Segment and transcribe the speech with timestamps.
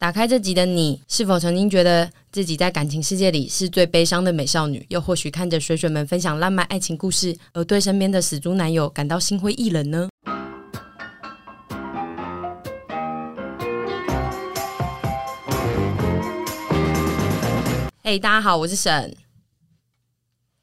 [0.00, 4.82] 打开这集的你，是否曾经觉得自己在感情世界里是最悲伤的美少女？
[4.88, 10.08] 又或许看着水水们分享浪漫爱情故事，而对身边的死猪男友感到心灰意冷呢？
[18.02, 19.14] 嘿，hey, 大家好，我是沈。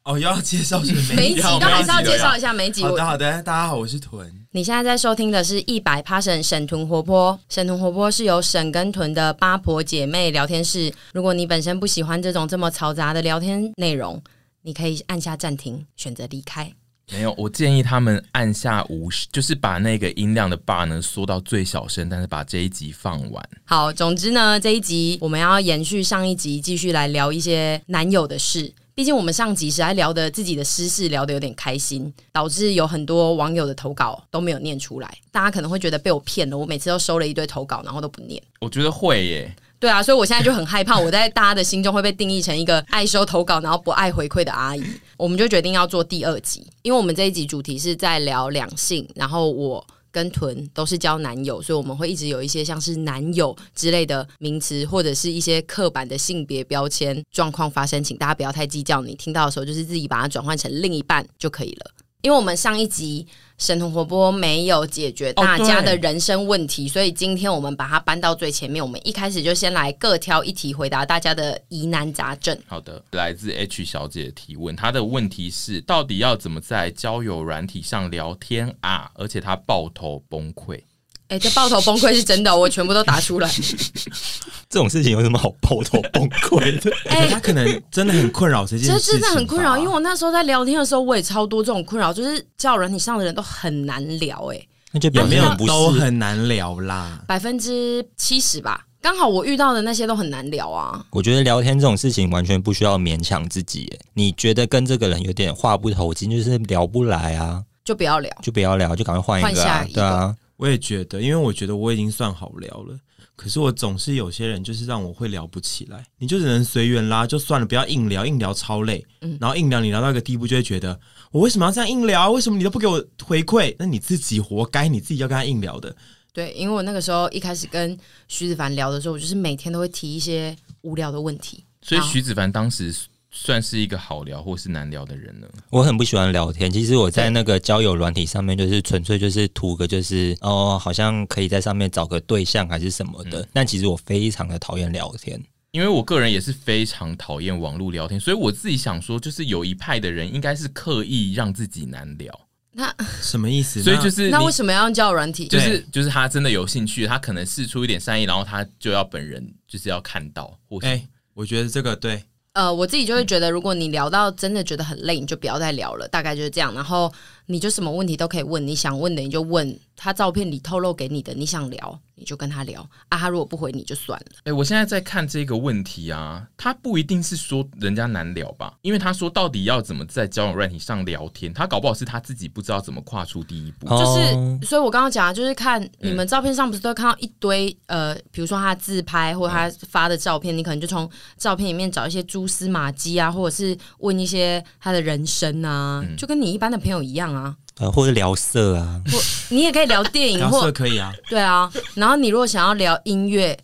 [0.06, 2.82] 哦，要介绍是每集都还是要介绍一下每一集。
[2.82, 4.37] 好的，好的，大家好，我是豚。
[4.52, 10.92] 你现在在收听的是一百 passion 沈豚活泼，沈豚活泼是由沈跟屯的八婆姐妹聊天室。
[11.14, 14.22] 如果你本身不喜欢这种这么嘈杂的聊天内容，
[14.62, 16.72] 你可以按下暂停，选择离开。
[17.12, 23.50] 没有，我建议他们按下无视，就是把那个音量的 bar 呢缩到最小声，但是把这一集放完。
[23.66, 28.74] 好，总之呢，这一集我们要延续上一集，继续来聊一些男友的事。
[28.98, 35.18] 毕竟我们上集时还聊的自己的私事，聊得有点开心，导致有很多网友的投稿都没有念出来。
[35.32, 38.42] 大家可能会觉得被我骗了，我每次都收了一堆投稿，然后都不念。
[38.60, 39.56] 我觉得会耶。
[39.80, 44.84] 对啊，所以我现在就很害怕，我在大家的心中会被定义成一个爱收投稿，然后不爱回馈的阿姨。
[45.16, 49.86] 我们就决定要做第二集，因为我们这一集主题是在聊两性，然后我。
[50.12, 59.02] 跟臀都是交男友，所以我们会一直有一些像是男友之类的名词，或者是一些刻板的性别标签状况发生，请大家不要太计较。
[59.02, 61.92] 你听到的时候，就是自己把它转换成另一半就可以了。
[62.22, 63.26] 因为我们上一集
[63.60, 68.84] 神童活泼没有解决大家的人生问题，哦、所以今天我们把它搬到最前面。
[68.84, 72.58] 我们一开始就先来各挑一题回答大家的疑难杂症。
[72.68, 79.12] 好的，来自 H 小姐的提问，她的问题是：到底要怎么在交友软体上聊天啊？
[79.16, 80.82] 而且她抱头崩溃。
[81.30, 83.50] 哎，这抱头崩溃是真的，我全部都答出来。
[84.70, 86.92] 这种事情有什么好抱头崩溃的？
[87.10, 89.00] 哎，他可能真的很困扰这件事情。
[89.00, 94.52] 这真的很困扰，因为我那时候在聊天的时候，我也超多这种困扰，就是交友软体上的人都很难聊。
[94.54, 94.62] 哎，
[94.92, 98.86] 那就表面上都很难聊啦，百分之七十吧。
[99.02, 101.06] 刚好我遇到的那些都很难聊啊。
[101.12, 103.90] 我觉得聊天这种事情完全不需要勉强自己。
[103.94, 110.36] 哎，你觉得跟这个人有点话不投机，就是聊不来啊，就不要聊，就不要聊，就赶快换一个啊，对啊。
[110.58, 113.00] 我也觉得，因为我觉得我已经算好聊了，
[113.36, 119.06] 可是我总是有些人就是让我会聊不起来，你就只能随缘啦，就算了，不要硬聊，硬聊超累。
[119.22, 121.00] 嗯，然后硬聊你聊到一个地步，就会觉得
[121.32, 122.32] 我为什么要这样硬聊？
[122.32, 123.76] 为什么你都不给我回馈？
[123.78, 125.96] 那你自己活该，你自己要跟他硬聊的。
[126.34, 127.98] 对，因为我那个时候一开始跟
[128.28, 132.94] 徐子凡聊的时候，我就是每天都会提一些无聊的问题，所以徐子凡当时。
[133.40, 135.48] 算是一个好聊或是难聊的人呢？
[135.70, 136.72] 我很不喜欢聊天。
[136.72, 143.42] 其实我在那个交友软体上面，就是纯粹就是图个，就是哦，好像可以在上面找个对象还是什么的。
[143.42, 145.40] 嗯、但其实我非常的讨厌聊天，
[145.72, 148.20] 因为我个人也是非常讨厌网络聊天。
[148.20, 152.38] 所以我自己想说，就是有一派的人应该是刻意让自己难聊。
[152.74, 153.84] 那什么意思？
[153.84, 155.48] 所以就是那为什么要用交友软体？
[155.48, 160.60] 就是就是他真的有兴趣，他可能试出一点善意，然后他就要本人就是要看到。
[160.68, 162.22] 或哎、欸，我觉得这个对。
[162.58, 166.74] 呃，我自己就会觉得，如果你聊到真的觉得很累，你就不要再聊了，大概就是这样。
[166.74, 167.14] 然后
[167.46, 169.80] 你就什么问题都可以问，你想问的你就问。
[169.96, 173.18] 他照片里透露给你的，你想聊你就跟他聊啊。
[173.18, 174.26] 他如果不回你就算了。
[174.40, 178.74] 哎、欸，我现在在看这个问题啊，他不一定是说人家难聊吧？
[178.82, 183.88] 因为他说到底要怎么在交友软体上聊天，他搞不好是他自己不知道怎么跨出第一步。
[183.88, 197.56] 就是，所以我刚刚讲啊就是看你们照片上不是都看到一堆、嗯、呃，比如说他自拍或者他发的照片，嗯、你可能就从照片里面找一些蛛丝马迹啊，或者是问一些他的人生啊，嗯、就跟你一般的朋友一样啊。
[197.80, 201.72] 呃，或者聊色啊，或你也可以聊电影， 聊色可以啊，对啊。
[201.96, 203.58] 然后你如果想要聊音乐，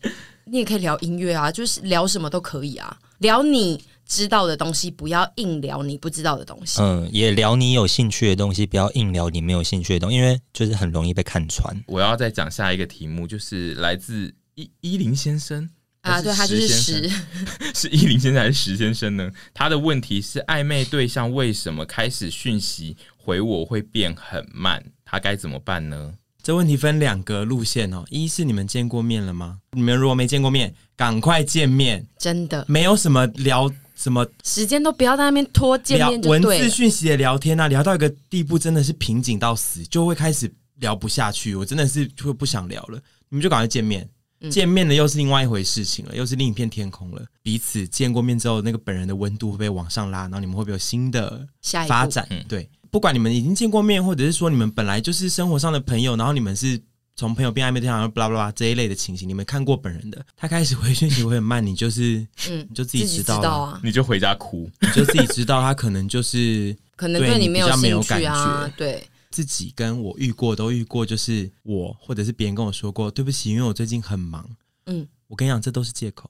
[0.45, 2.95] 你也可以聊音乐啊，就是聊什么都可以啊。
[3.19, 6.81] 聊你知道的东西，不要硬聊你不知道的东西。
[6.81, 11.83] 嗯，也聊你有兴趣的东西，不要硬聊你没有兴趣的东西，因为就是很容易被看穿。
[11.87, 15.69] 我要再讲下一个题目，就是来自伊伊林先生
[16.01, 17.09] 啊，对，他就是石，
[17.73, 19.31] 是伊林先生还是石先生呢？
[19.53, 22.97] 他的问题是暧昧对象为什么开始讯息？
[23.23, 26.13] 回我会变很慢，他该怎么办呢？
[26.41, 28.03] 这问题分两个路线哦。
[28.09, 29.59] 一是你们见过面了吗？
[29.71, 36.59] 你们如果没见过面，赶快见面，真的没有什么聊什么时间都不要在那边拖，见面就对了。
[36.59, 41.55] 文字讯息的聊天啊，聊到一个地步真的是瓶颈到死，就会开始聊不下去。
[41.55, 42.99] 我真的是会不想聊了，
[43.29, 44.05] 你们就赶快见面。
[44.51, 47.25] 见面了又是另外一回事情了，又是另一片天空了。
[47.41, 50.23] 彼此见过面之后，那个本人的温度会不会往上拉？
[50.23, 51.47] 然后你们会不会有新的
[51.87, 52.27] 发展？
[52.49, 52.69] 对。
[52.93, 56.79] 不管你们已经见过面，或者是说你们本来就是生活上的朋友，然后你们是
[57.15, 62.19] 从朋友变暧昧对象，然后巴拉巴拉这一类的情形，你们看过本人的，他开始回讯息会很慢，你就是
[62.51, 74.47] 嗯，你就自己知道了，知道啊，你就回家哭，你就自己知道他可能就是 可能对你没有兴趣啊，对，自己跟我遇过都遇过，就是我或者是别人跟我说过，对不起，因为我最近很忙，
[74.85, 76.29] 嗯，我跟你讲，这都是借口。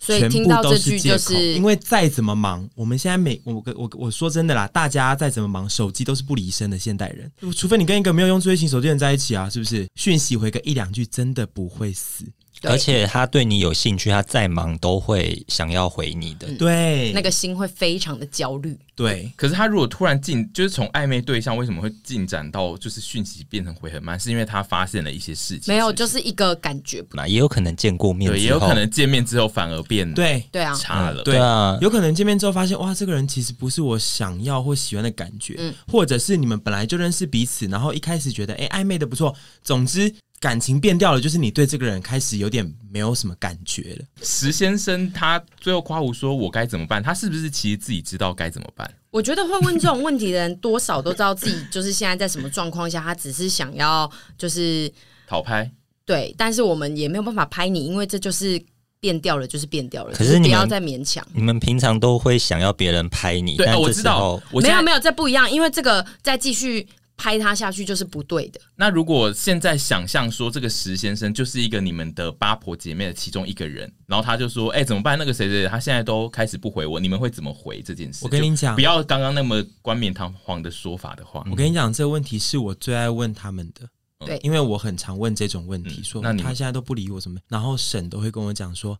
[0.00, 9.86] 所以全部都听到这句借口，就是因为再怎么忙，我们现在每我我我说真的啦，大家再怎么忙，手机都是不离身的现代人，除非你跟一个没有用智慧型手机的人在一起啊，是不是？
[9.94, 12.24] 讯息回个一两句，真的不会死。
[12.60, 16.46] 对而且他对你有兴趣，他再忙都会想要回你的。
[16.58, 18.76] 对，那个心会非常的焦虑。
[18.94, 25.72] 对，可是他如果突然进，就是从暧昧对象为什么会进展到就是讯息变成回很慢，是因为他发现了一些事情。
[25.72, 27.04] 没有，就是是一个感觉。
[27.12, 31.22] 那也有可能见过面，对，也有可能见面之后反而变对，对啊，差了。
[31.22, 39.32] 对对啊，有可能见面之后发现，哇，这个人其实不是我想要或喜欢的感觉，嗯或者是你们本来就认识彼此，然后一开始觉得，哎，暧昧的不错，
[39.62, 44.04] 总之感情变掉了，就是你对这个人开始有点没有什么感觉了。
[44.22, 48.88] 石先生他最后夸我说：“我该怎么办？”他是不是其实自己知道该怎么办？
[49.10, 54.92] 我觉得会问这种问题的人，多少都知道自己就是现在在什么状况下，他只是想要就是
[55.26, 55.68] 讨拍？
[56.04, 58.62] 对，但是我们也没有办法拍你，因为这就是
[59.00, 60.14] 变掉了，就是变掉了。
[60.14, 61.26] 可是你要再勉强。
[61.34, 66.86] 你们平常都会想要别人拍你，对，但哦、我知道没有没有，这不一样，因为这个再继续
[67.18, 68.60] 拍他下去就是不对的。
[68.76, 75.18] 那如果现在想象说这个石先生就是一个你们的八婆姐妹的其中一个人，然后他就说：“哎、怎么办？
[75.18, 83.86] 那个谁谁谁他现在都开始不回我，你们会怎么回这件事？”我跟你讲不要刚刚那么冠冕堂皇的说法的话，我跟你讲，这个问题是我最爱问他们的。
[84.26, 88.98] 对因为我很常问这种问题，嗯说那你他现在都不理我什么，然后沈都会跟我讲说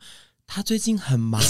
[0.50, 1.39] 他最近很忙，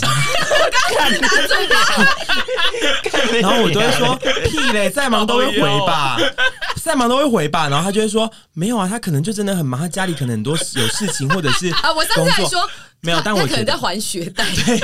[3.40, 6.18] 然后我都会说屁嘞，再忙都会回吧，
[6.82, 12.68] 再忙都会回吧，然后他就会说没有啊，他可能就真的很忙，他家里可能很多有事情，或者是 啊，我上次还说
[13.00, 14.44] 没有，但我可能在觉得还学贷。
[14.66, 14.80] 对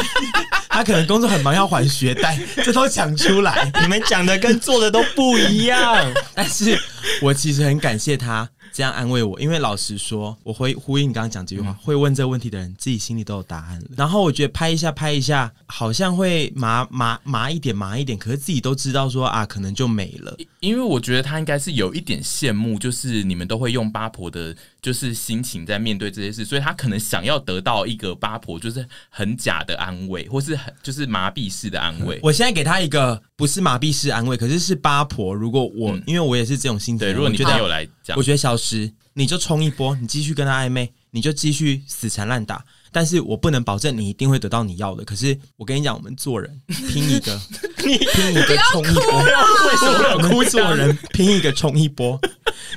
[0.68, 5.96] 他可能工作很忙要还学贷，这都讲出来，你们讲的跟做的都不一样。
[6.34, 6.78] 但是
[7.20, 13.86] 我其实很感谢他这样安慰我，因为老实说，我会呼应你刚刚讲这句话，会问这个问题的人自己心里都有答案了。
[13.96, 20.36] 然后我觉得拍一下拍一下，好像会麻麻麻一点麻一点，可是自己都知道说啊，可能就没了。
[20.58, 32.18] 因为我觉得他应该是有一点羡慕，就是你们都会用八婆的，就是心情在面对这些事，所以他可能想要得到一个八婆就是很假的安慰，或是很就是麻痹式的安慰。
[32.24, 35.34] 我现在给他一个不是麻痹式安慰，可是是八婆。
[35.34, 42.64] 如果我、嗯因为我也是这种心态，对，如果你觉得朋友来讲，我觉得小时你就冲一波，你继续跟他暧昧，你就继续死缠烂打。
[42.92, 45.04] 但是我不能保证你一定会得到你要的。
[45.04, 47.40] 可是我跟你讲，我们做人拼一个，
[47.76, 49.22] 拼一个冲一波。
[49.22, 52.20] 为什么我们做人拼一个冲一波？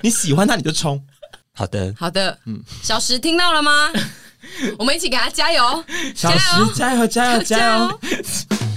[0.01, 0.99] 你喜欢他你就冲。
[1.53, 3.91] 好的，好的，嗯，小石听到了吗？
[4.79, 5.83] 我们一起给他加油，
[6.15, 7.99] 小时加油加油加油！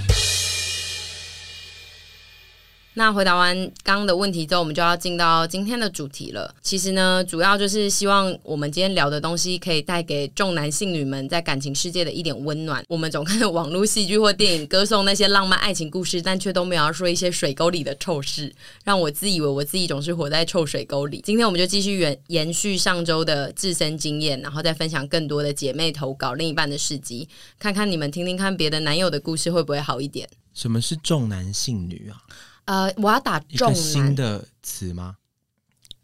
[2.93, 6.53] 那回答完刚刚的问题之后，我们就要进到今天的主题了。
[6.61, 12.83] 其实呢，主要就是希望我们今天聊的东西可以带给众男性女们在感情世界的一点温暖。
[12.89, 18.53] 我们总看网络戏剧或电影，歌颂那些浪漫爱情故事，但却都没有要说一些水沟里的臭事，
[18.83, 21.21] 让我自以为我自己总是活在臭水沟里。
[21.23, 30.27] 今天我们就继续延延续上周的自身经验，然后再分享更多的姐妹投稿另一半的事迹，看看你们听听看别的男友的故事会不会好一点。
[30.53, 32.19] 什么是重男性女啊？
[32.65, 35.15] 呃，我要打重男新的词吗？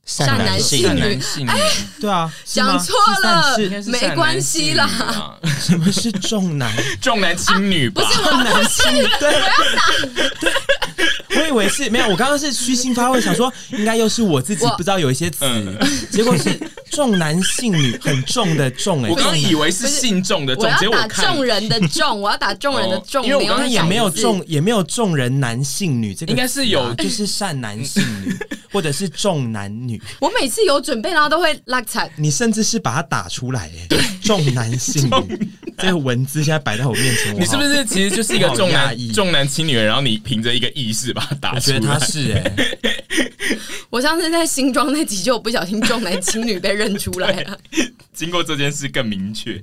[0.06, 1.52] 善男男信女。
[2.00, 3.58] 对啊，讲错了
[3.88, 4.86] 没关系啦。
[4.86, 6.74] 啊， 什么是重男？
[7.02, 8.02] 重男轻女吧？
[8.02, 8.86] 不是我男性
[9.20, 9.32] 对，
[10.40, 10.57] 对，我
[11.70, 15.78] 是没有，我刚刚是虚心发问，想说应该又是我自己不知道有一些词，嗯。
[16.12, 16.60] 结果是
[16.90, 28.36] 重男性女，很重的重哎、我刚刚以为是信重的重，我要打结果我看众人的众，我要打众人的众，哦因为我刚刚也没有重，也没有重人男性女，这个应该是有就是善男信女，
[28.78, 32.08] 或者是重男女，我每次有准备，然后都会拉惨。
[32.16, 37.64] 你甚至是把它打出来哎，重男性女 这个文字现在摆在我面前，你是不？
[37.64, 41.78] 是其实就是一个重男重男轻女人，然后你凭着一个意识把它打出来？
[41.78, 42.56] 我觉得他是哎、
[43.90, 47.58] 我上次在新庄那集就不小心重男轻女被认出来了。
[48.14, 49.60] 经过这件事更明确。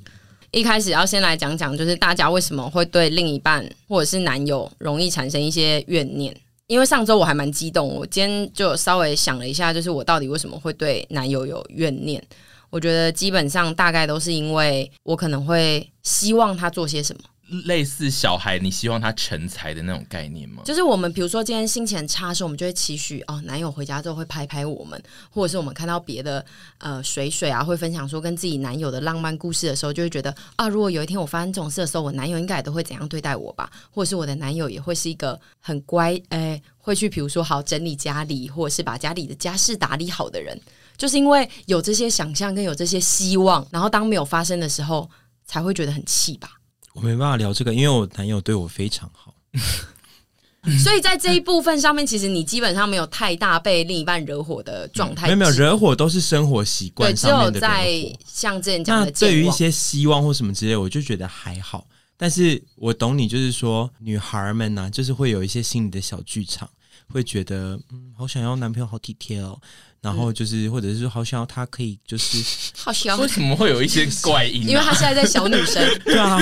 [0.51, 6.37] 一开始要先来讲讲，就是大家为什么会对另一半或者是男友容易产生一些怨念。
[6.67, 12.23] 因为上周我还蛮激动，我今天就稍微想了一下，就是我到底为什么会对男友有怨念。
[12.71, 17.23] 我觉得基本上大概都是因为我可能会希望他做些什么。
[17.67, 20.63] 类似小孩，你希望他成才的那种概念吗？
[20.65, 26.45] 就是我们比如说今天心情很差的时候，我们就会期许哦，男友回家之后会拍拍我们，或者是我们看到别的
[26.79, 33.71] 呃水水啊，会分享说跟自己男友的浪漫故事的时候，就会觉得啊，如果有一天我发生这种事的时候，我男友应该也都会怎样对待我吧？
[33.91, 40.59] 或者是我的男友也会是一个很乖，哎，会去比如说好整理家里，或者是把家里的家事打理好的人。
[40.97, 45.11] 就是因为有这些想象跟有这些希望，然后当没有发生的时候。
[45.47, 46.49] 才会觉得很气吧。
[46.95, 49.35] 我没办法聊这个，因为我男友对我非常好。
[50.83, 55.29] 所以在这一部分上面，其实你基本上没有太大被另一半惹火的状态、嗯。
[55.29, 57.75] 没有没有惹火，都是生活习惯上面的惹火。
[57.75, 61.87] 对，只有在像之前讲的，对于一些希望或什么之类，我就觉得还好。
[62.17, 66.71] 但是我懂你，就是说女孩们呢、啊，就是会有一些心理的小剧场，
[67.09, 69.61] 会觉得嗯，好想要男朋友，好体贴哦。
[70.05, 72.37] 然后就是，或者是说，好想要他可以，就是
[72.77, 73.17] 好笑。
[73.17, 74.69] 为什么会有一些怪异、啊？
[74.69, 75.83] 因为他现在在小女生。
[76.05, 76.39] 对啊，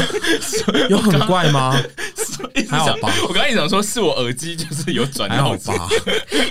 [0.91, 1.81] 有很怪吗？
[2.69, 3.13] 还好吧。
[3.29, 5.89] 我刚才想说，是我耳机就是有转，还好吧。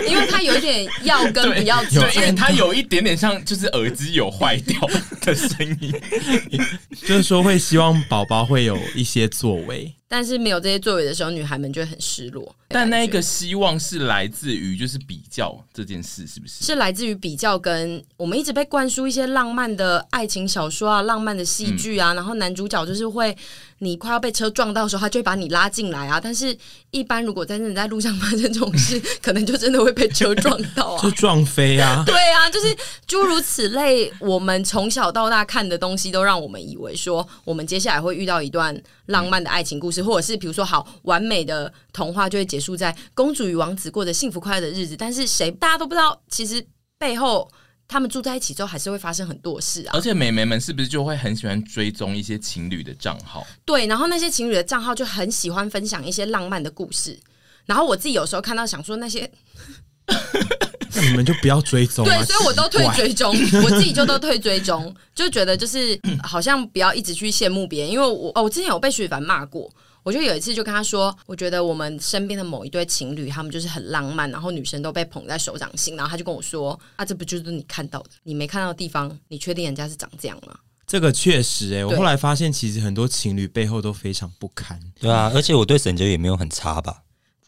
[0.08, 4.80] 因为它有一点要跟不要之间，因为他有一点点像，就是耳机有坏掉
[5.22, 5.94] 的声音。
[7.08, 9.94] 就是说，会希望宝宝会有一些作为。
[10.08, 12.54] 但是没有这些作为的时候，女孩们就会很失落。
[12.68, 16.66] 但那一个希望是来自于就是比较这件事，是不是？
[16.66, 23.36] 是来自于比较，跟我们一直被灌输一些浪漫的爱情小说啊、浪漫的戏剧啊，嗯、然后男主角就是会。
[23.84, 26.20] 你快要被车撞到的时候，他就会把你拉进来啊！
[26.22, 26.56] 但是，
[26.92, 32.04] 一般如果在真的在路上发生这种事， 可能就真的会被车撞到啊，就撞飞啊！
[32.06, 34.14] 对啊，就是诸如此类。
[34.20, 44.96] 我们从小到大看的东西，都让我们以为说，我们接下来会遇到一段浪漫的爱情故事，或者是比如说，好完美的童话就会结束在公主与王子过着幸福快乐的日子。
[44.96, 46.64] 但是谁大家都不知道，其实
[47.00, 47.50] 背后。
[47.92, 49.92] 他们住在一起之后，还是会发生很多事啊！
[49.94, 53.46] 而且美眉们是不是就会很喜欢追踪一些情侣的账号？
[53.66, 57.20] 对，然后那些情侣的账号就很喜欢分享一些浪漫的故事。
[57.66, 59.30] 然后我自己有时候看到，想说那些，
[60.08, 62.06] 那你们就不要追踪。
[62.06, 69.70] 对，所以我都退追踪，我自己就都退追踪，就觉得就是好像不要一直去羡慕别人，因为我哦，我之前有被徐凡骂过。
[70.04, 78.10] 我就有一次就跟他说，我觉得我们身边的某一对情侣，他们就是很浪漫，然后女生都被捧在手掌心，然后他就跟我说：“啊，这不就是你看到的？
[78.24, 84.80] 你没看到的地方，你确定人家是长这样吗？”这个确实、欸，哎，我后来发现，其实很多情侣背后都非常不堪。
[85.00, 87.04] 对啊，而且我对沈哲也没有很差吧。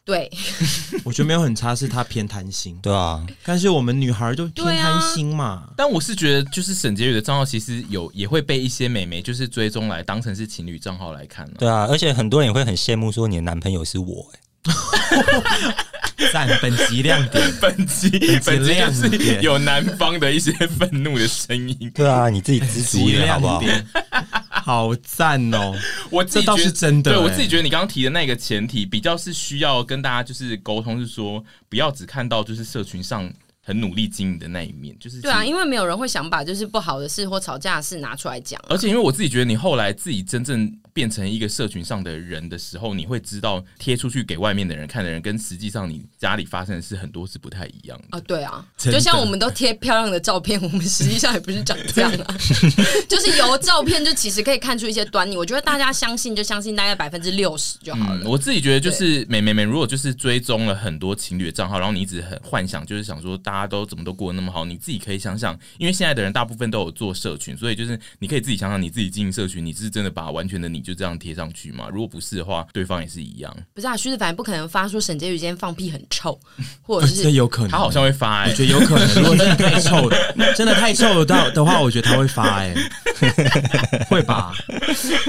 [0.06, 0.30] 对，
[1.06, 2.78] 我觉得没有很差，是他偏贪心。
[2.82, 5.70] 对啊，但是我们女孩就偏贪心嘛、啊。
[5.78, 11.52] 但我是觉得，就是沈婕妤的账号其实有也会被一些美眉就是追踪来当成是情侣账号来看、啊。
[11.58, 14.40] 对啊，而且很多人也会很羡慕说你的男朋友是我、欸。
[16.32, 18.10] 赞 本集亮点， 本集
[18.46, 21.92] 本集就是有男方的一些愤怒的声音。
[21.94, 23.62] 对啊，你自己知足一点好不好？
[24.50, 25.76] 好赞哦！
[26.10, 27.12] 我这倒是真的。
[27.12, 33.30] 对我自己觉得，你刚刚提的那个前提比较是需要跟大家就是沟通，是说不要只看到就是社群上
[33.62, 38.62] 很努力经营的那一面，就是对啊，因为没有人会想把就是不好的事或吵架的事拿出来讲。
[38.70, 40.72] 而且因为我自己觉得，你后来自己真正。
[40.94, 48.22] 变成一个社群上的人的时候，你会知道贴出去给外面的人看的人，跟实际上你家里发生的事很多是不太一样的啊。
[48.28, 52.38] 对啊，就像我们都贴漂亮的照片，我们实际上也不是长这样啊。
[53.10, 55.36] 就是由照片就其实可以看出一些端倪。
[55.36, 58.22] 我觉得大家相信就相信大概百分之六十就好了。
[58.24, 71.74] 嗯，我自己觉得就是美美美，如果就是追踪了很多情侣的账号，然后你一直很幻想，就是想说大家都怎么都过得那么好，你自己可以想想，因为现在的人大部分都有做社群，所以就是你可以自己想想，你自己经营社群，你是真的把完全的你就这样贴上去。
[71.92, 73.56] 如果不是的话，对方也是一样。
[73.74, 76.38] 不是啊，徐子凡不可能发出沈婕妤今天放屁很臭，
[76.82, 78.50] 或者是、呃、有可能，他好像会发、欸。
[78.50, 80.18] 我觉得有可能，如果真的太臭了，
[80.54, 82.76] 真的太臭到的话，我觉得他会发、欸。
[83.22, 84.54] 哎， 会吧？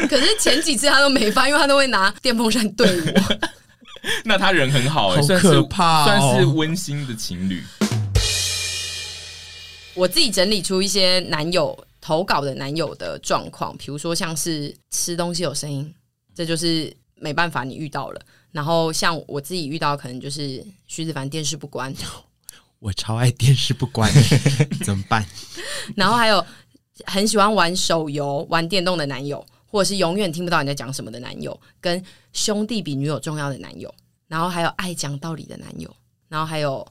[0.09, 3.39] 可是前几次他都没发，因为他都会拿电风扇对我。
[4.25, 7.63] 那他人很好、欸，好可怕、哦，算是温馨的情侣。
[9.95, 15.91] 我自己整理出一些男友投稿的男友的状况，比如说像是吃东西有声音。
[16.35, 18.21] 这就是没办法，你遇到了。
[18.53, 21.95] 然后像我自己遇到，可能就是徐子凡电视不关，
[22.79, 24.13] 我超爱电视不关，
[24.85, 25.25] 怎么办？
[25.97, 26.45] 然后还有
[27.07, 33.95] 很喜欢玩手游、玩电动的男友，或者是永远听不到你在讲什么的男友，跟兄弟比女友重要的男友，
[34.29, 35.97] 然后还有爱讲道理的男友，
[36.29, 36.87] 然后还有。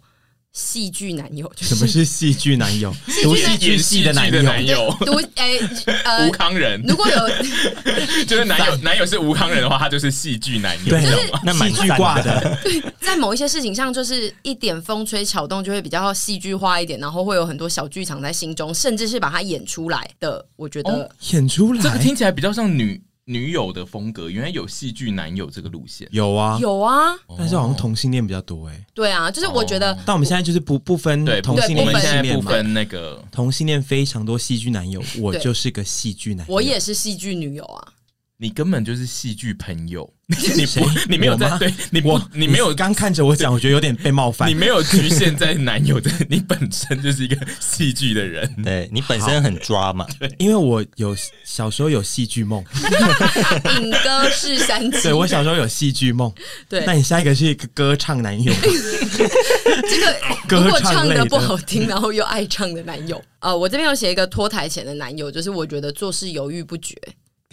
[0.54, 2.94] 戏剧男友，什么是 戏剧男友？
[3.24, 4.30] 读戏剧系的男
[4.66, 5.60] 友，读诶
[6.06, 6.80] 呃，吴康仁。
[6.88, 7.30] 如果有
[8.26, 11.04] 就是男友， 男友是吴康仁的话，他就是戏剧男友，对，
[11.44, 12.56] 那蛮戏剧挂的。
[12.64, 20.46] 对，在某一些事情上，就是一点风吹草动就会比较戏剧化一点，然后会有很多小剧场在心中，甚至是把它演出来的。
[20.56, 23.02] 我觉得演出来，这个听起来比较像女。
[23.26, 28.86] 女友的风格，原来有戏剧男友这个路线，有啊，有啊，但是好像同性恋比较多哎、欸。
[28.94, 33.24] 对啊，就是我觉得，但我们现在就是不不分同性恋，我们现在不分那个。
[33.32, 37.94] 同性恋非常多戏剧男友，我就是个戏剧男友，我也是戏剧女友啊。
[38.38, 40.12] 你根本就是戏剧朋友，
[40.56, 44.50] 你不，你没有在对，你不我，你没有刚看着我讲，我觉得有点被冒犯。
[44.50, 44.64] 你。
[44.64, 48.50] 没有局限在男友的，你本身就是一个戏剧的人。
[48.64, 51.14] 对你本身很抓嘛，因为我有
[51.44, 52.64] 小时候有戏剧梦，
[53.82, 56.32] 影歌是三 级，对我小时候有戏剧梦。
[56.70, 56.86] 对。
[56.86, 60.16] 那你下一个是一个歌唱男友，这个
[60.48, 66.96] 歌如果唱的唱类的不好听，然后又爱唱的男友，呃，我这边有写一个脱台前的男友，就是我觉得做事犹豫不决。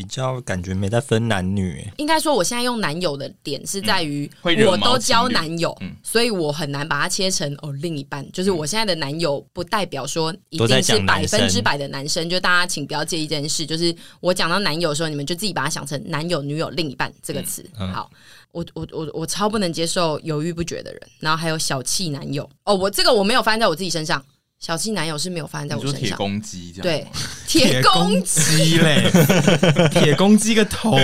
[0.01, 1.87] 比较感觉没在分男女。
[1.99, 8.27] 应该说，我现在用男友的点是在于我都交男友，嗯所以我很难把它切成哦另一半。
[8.33, 13.67] 就是我现在的男友不代表说一定是百分之百的男生，就大家请不要介意这件事。
[13.67, 17.63] 就是我讲到男友的时候，你们就自己把它想成男友、女友、另一半这个词。
[17.79, 18.11] 嗯好，
[18.53, 22.49] 我我我我超不能接受犹豫不决的人，然后还有小气男友。
[22.65, 24.25] 哦，我这个我没有发生在我自己身上，
[24.61, 26.19] 小气男友是没有发生在我身上。
[26.19, 27.11] 公鸡这样对吗，
[27.49, 29.11] 铁公鸡嘞，
[29.91, 30.95] 铁公鸡个头，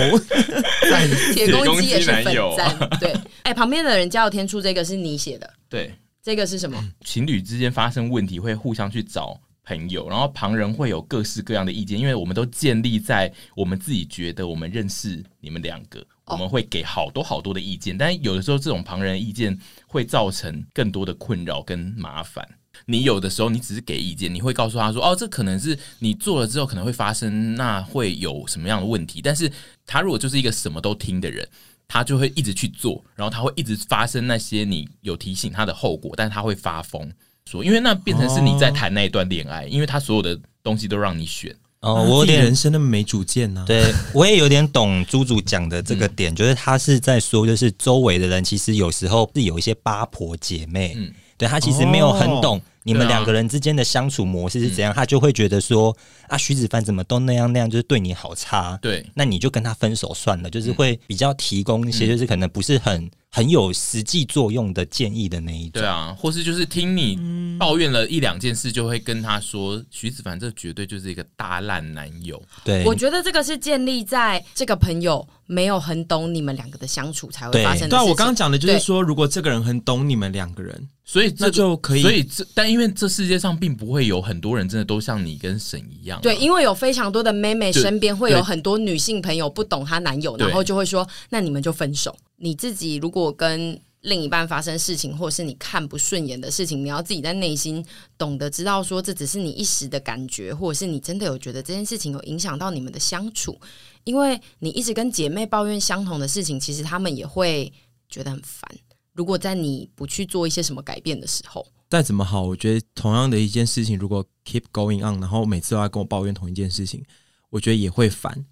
[0.89, 2.89] 在 铁公鸡也是粉友啊赞。
[2.99, 6.79] 对，哎，旁边的人加油添醋，这个是你写的，对，这个是什么？
[7.03, 22.47] 情侣之间发生问题会互相去找朋友，然后旁人会有各式各样的意见，因为我们都建立在我们自己觉得我们认识你们两个，哦我们会给好多好多的意见，但有的时候这种旁人的意见会造成更多的困扰跟麻烦。
[22.85, 29.51] 你有的时候你只是给意见，你会告诉他说：“哦，这可能是你做了之后可能会发生，那会有什么样的问题？”但是
[29.85, 31.47] 他如果就是一个什么都听的人，
[31.87, 37.11] 他就会一直去做，然后他会一直发生那些你有提醒他的后果，但是他会发疯
[37.49, 41.55] 说，因为那变成是你在谈那一段恋爱，因为他所有的东西都让你选。
[41.81, 43.63] 哦，我有点人生那么没主见呢、啊。
[43.69, 55.95] 对，我也有点懂猪猪讲的这个点，就是他是在说，就是周围的人其实有时候是有一些八婆姐妹，嗯对他其实没有很懂你们对啊两个人之间的相处模式是怎样，他就会觉得说
[56.29, 62.07] 啊，徐子凡怎么都那样那样，就是对你好差，对，那你就跟他分手算了，就是会比较提供一些，嗯。
[62.07, 65.81] 就是可能不是很很有实际作用的建议的那一种。
[65.81, 65.85] 对。
[65.85, 67.19] 啊，或是就是听你
[67.59, 72.41] 抱怨了一两件事，就会跟他说：“徐子凡这绝对就是一个大烂男友。
[72.63, 77.61] 对，我觉得这个是建立在这个朋友没有很懂你们两个的相处才会对。
[77.61, 78.09] 对啊，发生的事情。
[78.09, 97.83] 我刚刚讲的就是说，如果这个人很懂你们两个人，”所以这那就可以所以这但因为这世界上并不会有很多人真的都像你跟沈一样啊、对，因为有非常多的妹妹身边会有很多女性朋友不懂她男友，然后就会说：“那你们就分手。”你自己如果跟另一半发生事情，或是你看不顺眼的事情，你要自己在内心
[98.17, 103.59] 懂得知道说，这只是你一时的感觉，或者是你真的有觉得这件事情有影响到你们的相处。
[104.03, 107.73] 因为你一直跟姐妹抱怨相同的事情，其实她们也会
[108.07, 108.69] 觉得很烦。
[109.13, 117.03] 如果在你不去做一些什么改变的时候，再怎么好，我觉得同样的一件事情，如果 keep going on，然后每次都要跟我抱怨同一件事情，
[117.49, 118.45] 我觉得也会烦。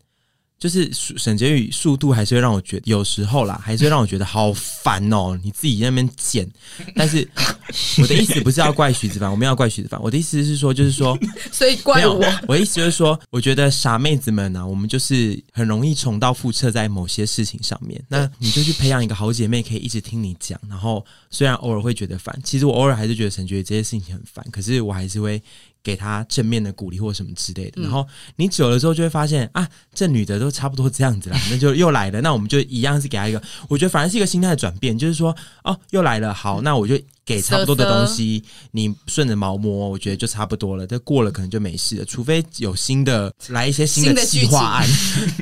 [0.57, 5.39] 就是沈婕妤速度还是会让我觉得有时候啦，还是会让我觉得好烦哦、喔。
[5.43, 6.49] 你自己在那边剪，
[6.95, 7.27] 但是
[8.01, 11.17] 我的意思不是要怪徐子凡，我没有要怪徐子凡，我的意思是说，就是说，
[11.51, 12.15] 所以怪我。
[12.47, 18.01] 我的意思就是说，我觉得傻妹子们呢、啊，我们就是很容易重蹈覆辙在某些事情上面。
[18.07, 20.59] 那你就去培养一个好姐妹，可以一直听你讲。
[20.69, 25.41] 然后虽然偶尔会觉得烦，其实我偶尔还是觉得沈婕妤这些事情很烦，可是我还是会
[25.85, 27.83] 给她正面的鼓励或什么之类的。
[27.83, 28.05] 然后
[28.37, 32.19] 你久了之后就会发现啊，这女的都差不多这样子了， 那就又来了。
[32.21, 36.99] 那我们就一样是给她一个，我觉得反而是一个心态的转变，就是说哦，又来了，好，那我就。
[37.25, 40.85] 给差不多的东西，你顺着毛摸，我觉得就差不多了。
[40.85, 44.87] 这过了可能就没事了，除非有新的来一些新的计 划案，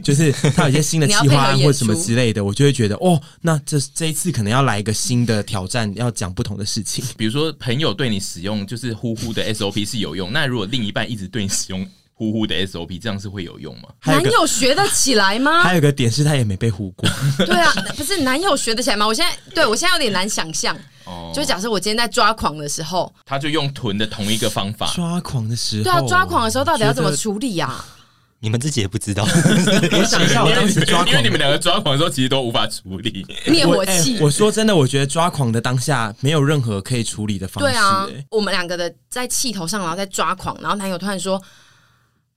[0.02, 7.04] 就是他有一些新的计划案或什么之类的，我就会觉得哦，那这这一次可能要来一个新的挑战，要讲不同的事情。
[7.18, 11.86] 比如说朋友对你使用就是呼呼的 SOP 是有用，那如果另一半一直对你使用
[12.24, 13.90] 呼呼的 SOP，这样是会有用吗？
[14.06, 15.62] 男友学得起来吗？
[15.64, 17.10] 还有一个点是他也没被呼过。
[17.46, 19.06] 对啊，不是男友学得起来吗？
[19.06, 20.76] 我现在对我现在有点难想象。
[21.06, 24.90] 哦，就假设我今天在抓狂的时候，他就用囤的同一个方法。
[24.96, 27.86] 抓狂的时候，对啊，抓狂的时候到底要怎么处理啊？
[28.40, 29.24] 你们自己也不知道。
[29.24, 34.22] 我想一下，我当时抓狂，因为你们两个抓狂的时候其实都无法处理灭火器、欸。
[34.22, 37.72] 我说真的，我觉得抓狂的当下没有任何可以处理的方式、欸。
[37.74, 41.42] 对啊，我们两个的在气头上，然后在抓狂，然后男友突然说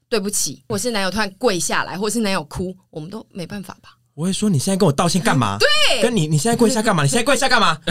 [0.09, 3.91] 对不起，或是男友突然跪下来，或是男友哭，我们都没办法吧？
[4.15, 5.59] 我会说你现在跟我道歉干嘛？
[5.61, 7.03] 对，跟你你现在跪下干嘛？
[7.03, 7.79] 你现在跪下干嘛？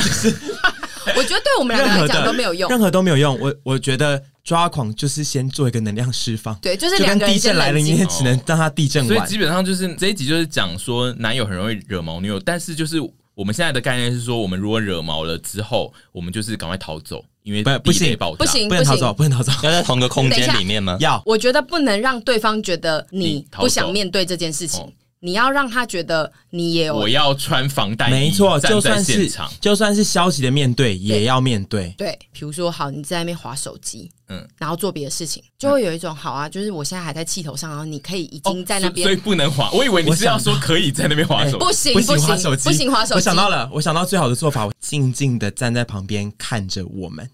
[1.15, 3.39] 我觉得对我们两个来讲都没有用，任何都没有用。
[3.39, 9.15] 我我觉得抓狂就是先做一个能量释放，对，就是就跟地震来了，你也只能让它地震完。
[9.15, 12.97] 所以基本上就是这一集就是讲说男友很容易惹毛女友，但是就是
[13.35, 20.97] 我们现在的概念是说，我们如果惹毛了之后，我们就是赶快逃走，因为不不行不行不能逃走，不能逃走，要在同个空间里面吗？
[20.99, 24.81] 要，我觉得不能让对方觉得你不想面对这件事情。
[24.81, 24.89] 哦。
[25.21, 31.91] 你要让他觉得你也有我要穿防弹衣，没错，就算是现场，就算是消极的面对，也要面对。
[31.97, 39.69] 对，比如说好，你在那边划手机，嗯嗯，然后做别的事情，就会有一种好啊，就是我现在还在气头上，然后你可以已经在那边、哦所以不能滑。
[39.71, 43.13] 我以为你是要说可以在那边滑手机，不行不行，行滑手机，不行滑手机。
[43.15, 47.29] 我想到了，我想到最好的做法，我静静的站在旁边看着我们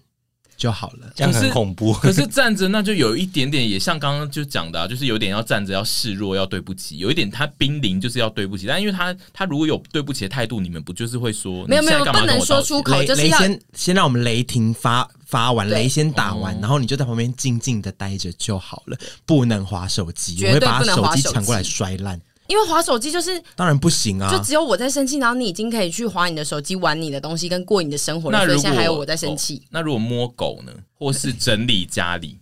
[0.62, 1.10] 就好了。
[1.12, 1.92] 这样很恐怖。
[1.98, 16.58] 可是站着那就有一点点，也像刚刚就讲的、啊，就是有点要站着要示弱，要对不起，有一点他濒临就是要对不起，但因为他他如果有对不起的态度，你们不就是会说没有没有不能说出口雷就是要先先让我们雷霆发发完，雷先打完，哦。
[16.60, 18.96] 然后你就在旁边静静的待着就好了，
[19.26, 22.20] 不能划手机，我会把手机抢过来摔烂，
[22.52, 24.38] 因为划手机就是当然不行啊就。
[24.44, 28.38] 只有我在生气，然后你已经可以去划你的手机、玩你的东西，跟过你的生活了。
[28.38, 32.38] 那如果还有我在生气哦，那如果摸狗呢，或是整理家里，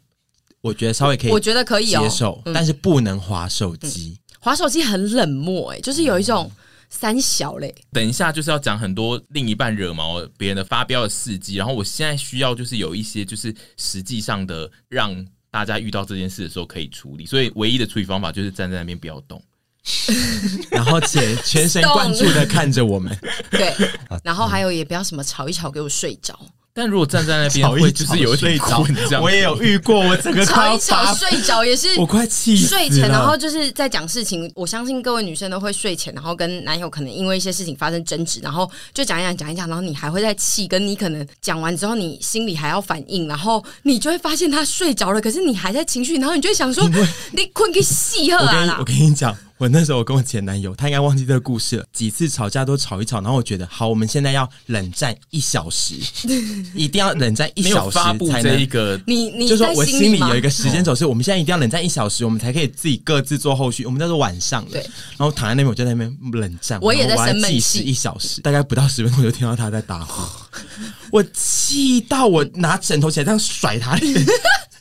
[0.61, 2.11] 我觉得稍微可以我觉得可以哦接。
[2.11, 4.19] 受，但是不能划手机。
[4.41, 6.51] 滑手机很冷漠、哎，就是有一种
[6.89, 7.73] 三小嘞。
[7.93, 19.41] 等一下就是要讲很多另一半惹毛别人的发飙的事迹，然后我现在需要就是有一些就是实际上的让大家遇到这件事的时候可以处理，所以唯一的处理方法就是站在那边不要动。
[20.71, 23.17] 然后且全神贯注的看着我们，
[23.51, 23.75] 对，
[24.23, 26.39] 然后还有也不要什么吵一吵给我睡着，
[26.73, 31.99] 但如果站在那边吵一会就是有睡着困这样，我也有遇过，我整个吵一吵， 睡着也是。
[31.99, 32.57] 我快气。
[32.57, 34.51] 睡前，然后就是在讲事情。
[34.55, 46.89] 我相信各位女生都会睡前，然后跟男友可能因为一些事情发生争执，然后就讲一讲讲一讲，然后你还会在气，跟你可能讲完之后，你心里还要反应，然后你就会发现他睡着了，可是你还在情绪，然后你就会想说，
[47.33, 49.03] 你困个戏喝啊啦我跟你我！
[49.03, 51.85] 跟你讲，我那时候我跟我前男友，他应该忘记这个故事了。
[51.93, 55.97] 几次吵架都吵一吵，然后我觉得好，我们现在要冷战一小时，
[56.75, 58.55] 一定要冷战一小时发布才能。
[58.55, 63.85] 这一个，你你就说我心里有一个时间轴，是我们现在一定要冷战一小时，我们才可以自己各自做后续。
[63.85, 64.81] 我们那时候晚上了，对
[65.19, 70.23] 然后躺在那边，我就在那边冷战，我也在生闷气计时一小时，大概不到十分钟，我就听到他在打呼，
[71.13, 74.33] 我气到我拿枕头起来这样甩他脸，可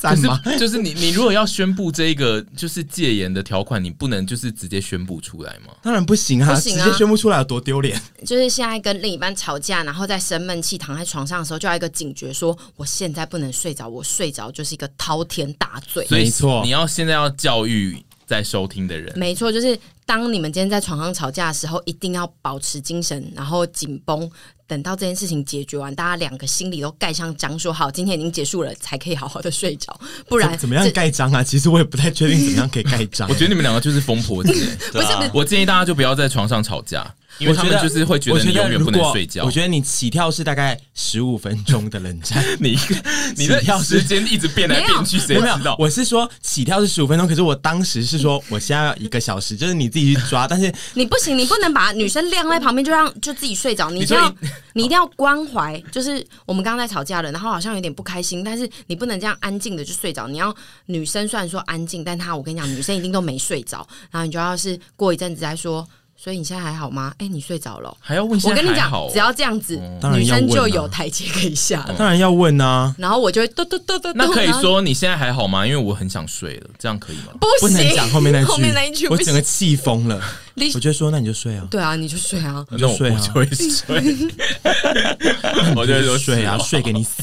[0.00, 0.40] 赞吗？
[0.58, 5.74] 就是你你如果要宣布这一个就是戒严的条款，你不能就是直接宣布出来吗？
[5.82, 8.00] 当然不行啊，不行啊直接宣布出来有多丢脸。
[8.24, 16.06] 就是现在跟另一半吵架，然后在生闷气躺在床上的时候，就要一个警觉说，我现在不能睡着，我睡着就是一个滔天大罪。
[16.08, 19.78] 没错你要现在要教育在收听的人，没错，就是
[20.10, 24.28] 当你们今天在床上吵架的时候，一定要保持精神，然后紧绷，
[24.66, 29.96] 等到这件事情解决完，大家两个心里都盖上章，说好今天已经结束了，才可以好好的睡着，
[30.26, 31.44] 不然怎么样盖章啊？
[31.44, 33.28] 其实我也不太确定怎么样可以盖章。
[33.28, 34.76] 我觉得你们两个就是疯婆子、欸。
[34.90, 39.44] 不是不是我建议大家就不要在床上吵架，因为他们就是会觉得你永远不能睡觉。
[39.44, 42.78] 我觉得你起跳是大概十五分钟的冷战， 你
[43.36, 45.84] 你的跳时间一直变来变去，谁没有没知道有，？
[45.84, 50.46] 我是说起跳是十五分钟，可是我当时是说我现在要一个小时， 就是你自己去抓。
[50.46, 54.34] 但是你不行，你不能把女生晾在旁边就让就自己睡着，你一定要
[54.74, 55.80] 你一定要关怀。
[55.90, 60.28] 就是我们刚刚在吵架了，然后好像有点不开心，但是你不能这样安静的就睡着。
[60.28, 60.54] 你要
[60.86, 63.86] 女生虽然说安静，但她我跟你讲，女生一定都没睡着。
[64.10, 65.86] 然后你就要是过一阵子再说，
[66.22, 67.14] 所以你现在还好吗？
[67.16, 67.96] 哎，你睡着了哦。
[67.98, 68.68] 还要问现我跟你？
[68.76, 69.80] 讲，只要这样子，
[70.12, 71.94] 女生就有台阶可以下了。
[71.96, 75.66] 当然要问啊，然后我就会嘟嘟嘟嘟嘟，那可以说你现在还好吗？
[75.66, 77.32] 因为我很想睡了，这样可以吗？
[77.40, 80.20] 不不能行，讲后面那句，后面那一句我整个气疯了。
[80.74, 82.62] 我就说那你就睡啊，对啊，你就睡啊。
[82.68, 83.96] 你就睡啊那我就会睡，
[85.74, 87.22] 我就会说睡啊，睡给你死。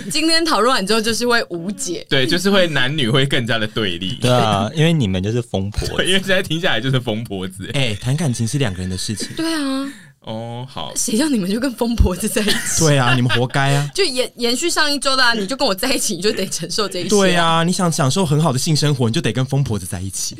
[0.10, 2.06] 今天讨论完之后，就是会无解。
[2.08, 4.14] 对，就是会男女会更加的对立。
[4.20, 7.70] 对啊，因为你们就是疯婆子， 因为现在听下来就是疯婆子。
[7.74, 9.28] 哎，谈感情是两个人的事情。
[9.36, 12.80] 对啊，哦，好，谁叫你们就跟疯婆子在一起？
[12.80, 13.88] 对啊，你们活该啊。
[13.94, 20.36] 就延延续上一周的啊，你就跟我在一起，你就得承受这一些、对，啊，你想享受很好的性生活，你就得跟疯婆子在一起。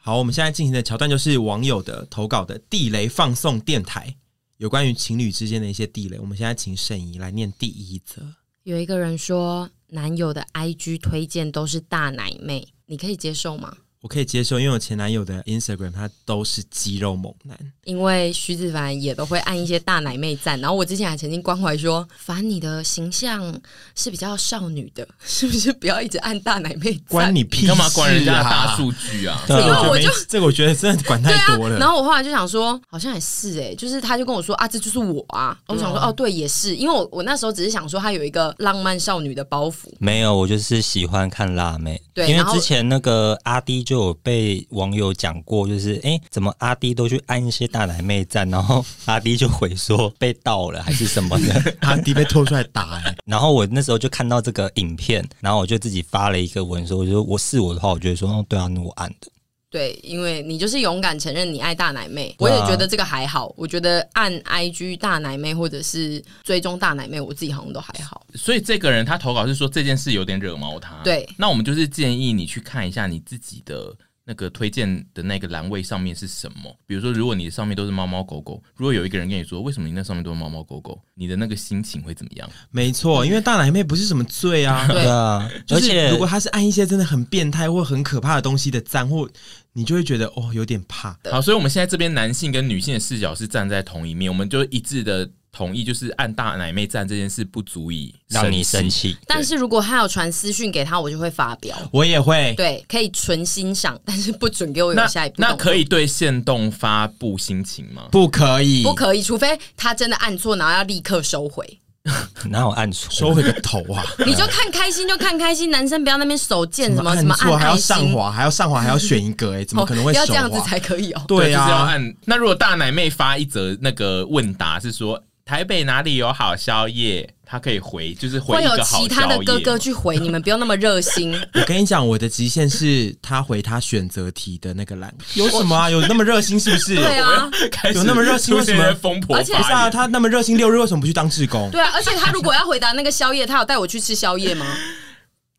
[0.00, 4.14] 好，我们现在进行的桥段就是网友的投稿的地雷放送电台，
[4.58, 6.18] 有关于情侣之间的一些地雷。
[6.18, 8.22] 我们现在请沈怡来念第一则。
[8.62, 13.76] 有一个人说，男友的 IG 推荐都是大奶妹，你可以接受吗？
[14.04, 17.58] 我可以接受，因为我前男友的 Instagram 他都是肌肉猛男。
[17.84, 23.58] 因为徐子凡也都会按一些大奶妹赞，然后我之前还曾经关怀说，凡你的形象
[23.94, 27.02] 是比较少女的， 是不是不要一直按大奶妹赞？
[27.08, 27.74] 关你屁事、啊！
[27.74, 29.42] 干嘛管人家的大数据啊？
[29.48, 31.78] 这个对啊我觉得没，这个我觉得真的管太多了。
[31.78, 35.58] 然后我后来就想说，好像也是哎、欸，就是他就跟我说啊，这就是我啊。
[35.66, 41.98] 我想说哦，对，也是，因为我我那时候只是想说他有一个浪漫少女的包袱，没有，我就是喜欢看辣妹。
[42.12, 51.74] 对因为之前那个阿迪就有被网友讲过，就是哎，怎么阿迪都去按一些大奶妹站，然后阿迪就回说被盗了还是什么的。
[51.80, 59.28] 阿迪被拖出来打、欸， 然后我那时候就看到这个影片，然后我就自己发了一个文说，我就说我是我的话，我就会说，哦，对啊，那我按的。
[59.74, 63.52] 对，因为你就是勇敢承认你爱大奶妹，啊我也觉得这个还好。
[63.56, 68.24] 我觉得按 IG 大奶妹或者是追踪大奶妹，我自己好像都还好。
[68.36, 71.02] 所以这个人他投稿是说这件事有点惹毛他。
[71.02, 73.92] 对那我们就是建议你去看一下你自己的
[74.24, 76.74] 那个推荐的那个栏位上面是什么。
[76.86, 82.48] 比如说，如果你上面都是猫猫狗狗，如果有一个人跟你说为什么你那上面都是猫猫狗狗，你的那个心情会怎么样？
[82.70, 84.86] 没错，因为大奶妹不是什么罪啊。
[84.86, 89.28] 对对啊，而且如果他是按一些真的很变态或很可怕的东西的赞，或
[89.74, 91.14] 你就会觉得哦有点怕。
[91.30, 99.16] 好，所以我们现在这边男性跟女性的视角是站在同一面，我们就一致的同意，就是按大奶妹站这件事不足以让你生气。
[99.26, 101.76] 但是如果他有传私讯给他，我就会发表。
[101.92, 105.36] 我也会，对，可以纯欣赏，但是不准给我有下一步。
[105.38, 108.08] 那可以对限动发布心情吗？
[108.10, 109.22] 不可以，不可以？
[109.22, 111.80] 除非他真的按错，然后要立刻收回。
[112.50, 113.10] 哪有按错？
[113.10, 114.04] 收回个头啊！
[114.26, 120.66] 你就看开心就看开心，男生不要那边手贱什么什么按错还要上滑，还要上滑，还要选一个，哎， 怎么可能会手哦要这样子滑？
[120.66, 121.22] 才可以哦。
[121.26, 122.14] 对就是要啊，按。
[122.26, 131.32] 那如果大奶妹发一则那个问答是说台北哪里有好宵夜，他可以回，就是回会有一个好其他的哥哥去回，你们不用那么热心。
[131.54, 135.88] 我跟你讲，我的极限是他回他选择题的那个栏， 有什么啊？
[135.88, 136.96] 有那么热心是不是？
[136.98, 137.48] 对啊，
[137.94, 141.70] 有那么热心为什么疯婆而且不是啊，他那么热心六日为什么不去当志工？
[141.70, 144.66] 对啊，而且他如果要回答那个宵夜，他有带我去吃宵夜吗？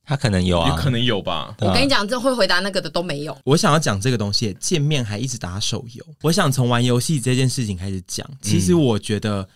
[0.05, 1.55] 他可能有啊，有可能有吧。
[1.61, 3.37] 我跟你讲，这会回答那个的都没有。
[3.45, 6.03] 我想要讲这个东西，见面还一直打手游。
[6.23, 8.29] 我想从玩游戏这件事情开始讲。
[8.41, 9.47] 其实我觉得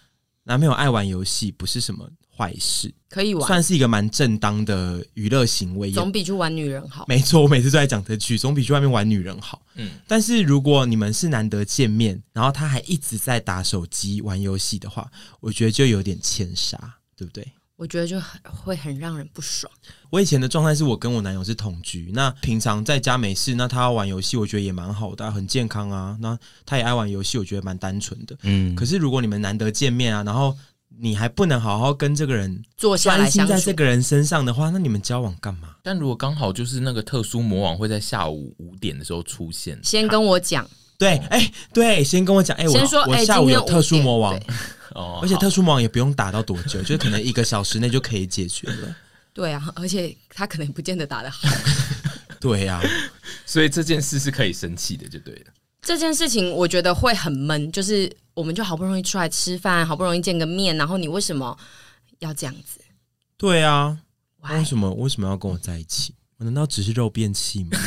[0.44, 5.92] 男朋友爱玩游戏不是什么坏事，可以玩，算是一个蛮正当的娱乐行为。
[5.92, 7.06] 总比去玩女人好。
[7.08, 9.62] 没错，我 每次都在讲这句，总比去外面玩女人好。
[9.76, 16.78] 嗯，但是如果你们是难得见面，然后他还一直在打手机玩游戏的话，我觉得就有点欠杀，
[17.16, 17.46] 对不对？
[17.80, 19.72] 我觉得就很会很让人不爽。
[20.10, 26.18] 我以前的状态是我跟我男友是同居，那平常在家没事，那他要玩游戏，我觉得也蛮好的啊、很健康啊。
[26.20, 28.38] 那他也爱玩游戏，我觉得蛮单纯的。
[28.44, 30.54] 嗯，可是如果你们难得见面啊，然后
[30.90, 35.78] 你还不能好好跟这个人坐下来专心相处在这个人身上的话，那你们交往干嘛？
[35.82, 44.38] 但如果刚好就是那个特殊魔王会在下午五点的时候出现，先跟我讲，对，哎、对，先跟我讲，哎、我先说，哎，我下午有特殊魔王，
[44.94, 48.96] 哦， 而且特殊魔王也不用打到多久，就是可能一个小时内就可以解决了。
[49.34, 51.48] 对啊，而且他可能不见得打得好。
[52.42, 52.84] 对呀、啊，
[53.46, 55.54] 所以这件事是可以生气的，就对了。
[55.82, 61.58] 这件事情我觉得会很闷，就是我们就好不容易出来吃饭，好不容易见个面，然后你为什么
[62.20, 62.82] 要这样子？
[63.38, 63.98] 对啊，
[64.50, 66.14] 为什么为什么要跟我在一起？
[66.38, 67.78] 我难道只是肉便器吗？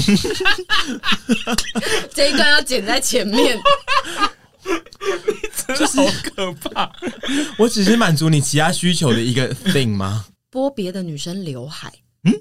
[2.14, 3.58] 这一段要剪在前面。
[5.76, 6.90] 就是好可怕。
[7.58, 11.92] 我只是满足你其他需求的一个 thing 吗拨别的女生刘海，
[12.24, 12.32] 嗯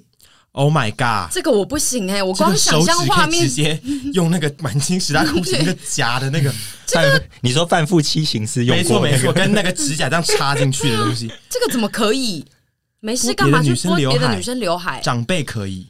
[0.51, 1.33] ？Oh my god！
[1.33, 3.79] 这个我不行哎、我光想手象画面直，接
[4.13, 6.53] 用那个满清十大酷刑那个夹的那个，
[6.87, 12.45] 范你说范富七行是用没错没错，跟那个指甲这样插进去的东西，这个怎么可以？
[13.01, 15.01] 没事干嘛去拨别的女生刘海？
[15.01, 15.85] 长辈可以。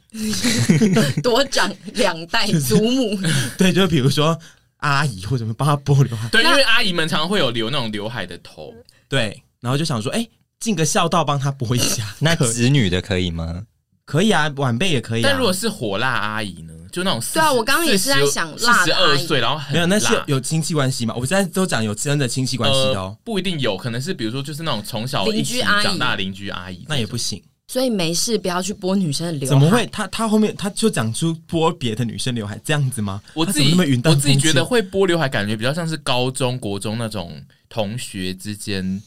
[1.22, 3.16] 多长两代祖母，
[3.56, 4.36] 对，就比如说
[4.78, 8.74] 阿姨或者什么帮她拨刘海，对，因为阿姨们常常会有留那种刘海的头，
[9.08, 10.26] 对，然后就想说，哎，
[10.58, 13.62] 尽个孝道帮她拨一下，那子女的可以吗？
[14.04, 15.28] 可以啊，晚辈也可以啊。
[15.28, 16.72] 但如果是火辣阿姨呢？
[16.92, 21.14] 就那种40对啊我刚刚也是在想辣四十的阿姨二岁，然后很没有，那是有亲戚关系嘛？
[21.14, 27.42] 我现在都讲有真的亲戚关系的哦，呃，不一定有，可能是比如说就是那种从小一起邻居阿姨长大的邻居阿姨，那也不行。
[27.68, 29.46] 所以没事不要去拨女生的刘海。
[29.46, 29.86] 怎么会？
[29.86, 33.22] 他他后面他就讲出拨别的女生刘海这样子吗？
[33.32, 39.00] 我自己他怎么那么云淡我自己觉得会拨刘海，感觉比较像是高中国中那种同学之间。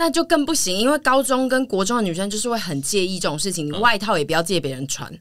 [0.00, 5.12] 那就更不行，因为高中跟国中的女生就是会很介意这种事情，你外套也不要借别人穿，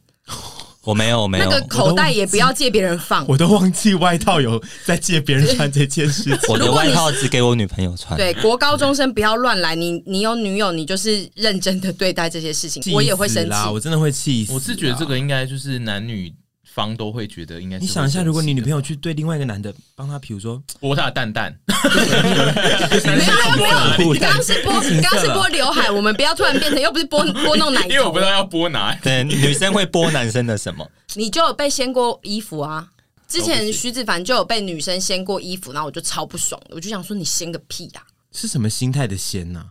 [0.84, 3.28] 我没有，我没有，那个口袋也不要借别人放。
[3.28, 6.38] 我都忘记外套有在借别人穿这件事情。
[6.48, 8.18] 我的外套只给我女朋友穿。
[8.18, 13.58] 对，国高中生不要乱来，你你有女友，你就是认真的对待这些事情，我也会生气。
[13.70, 14.54] 我真的会气死。
[14.54, 16.34] 我是觉得这个，应该就是男女
[16.74, 17.82] 方都会觉得应该是。
[17.82, 23.36] 你想一下，如果你女朋友友去对另外一个男的帮他，比如说拨他的蛋蛋， 没有
[23.98, 28.94] 没有，你刚刚是拨， 你刚刚是拨刘海，我们不要突然变成又不是拨拨弄奶头因为我不知，道要拨哪。
[29.02, 30.90] 对，女生会拨男生的什么？
[31.16, 32.88] 你就有被掀过衣服啊。
[33.28, 38.02] 之前徐子凡就有被女生掀过衣服，然后我就超不爽的，我就想说你掀个屁呀、
[38.32, 39.64] 是什么心态的掀呐、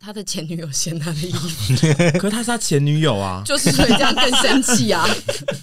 [0.00, 1.76] 他的前女友掀他的衣服，
[2.18, 5.04] 可是他是他前女友啊，就是所以这样更生气啊，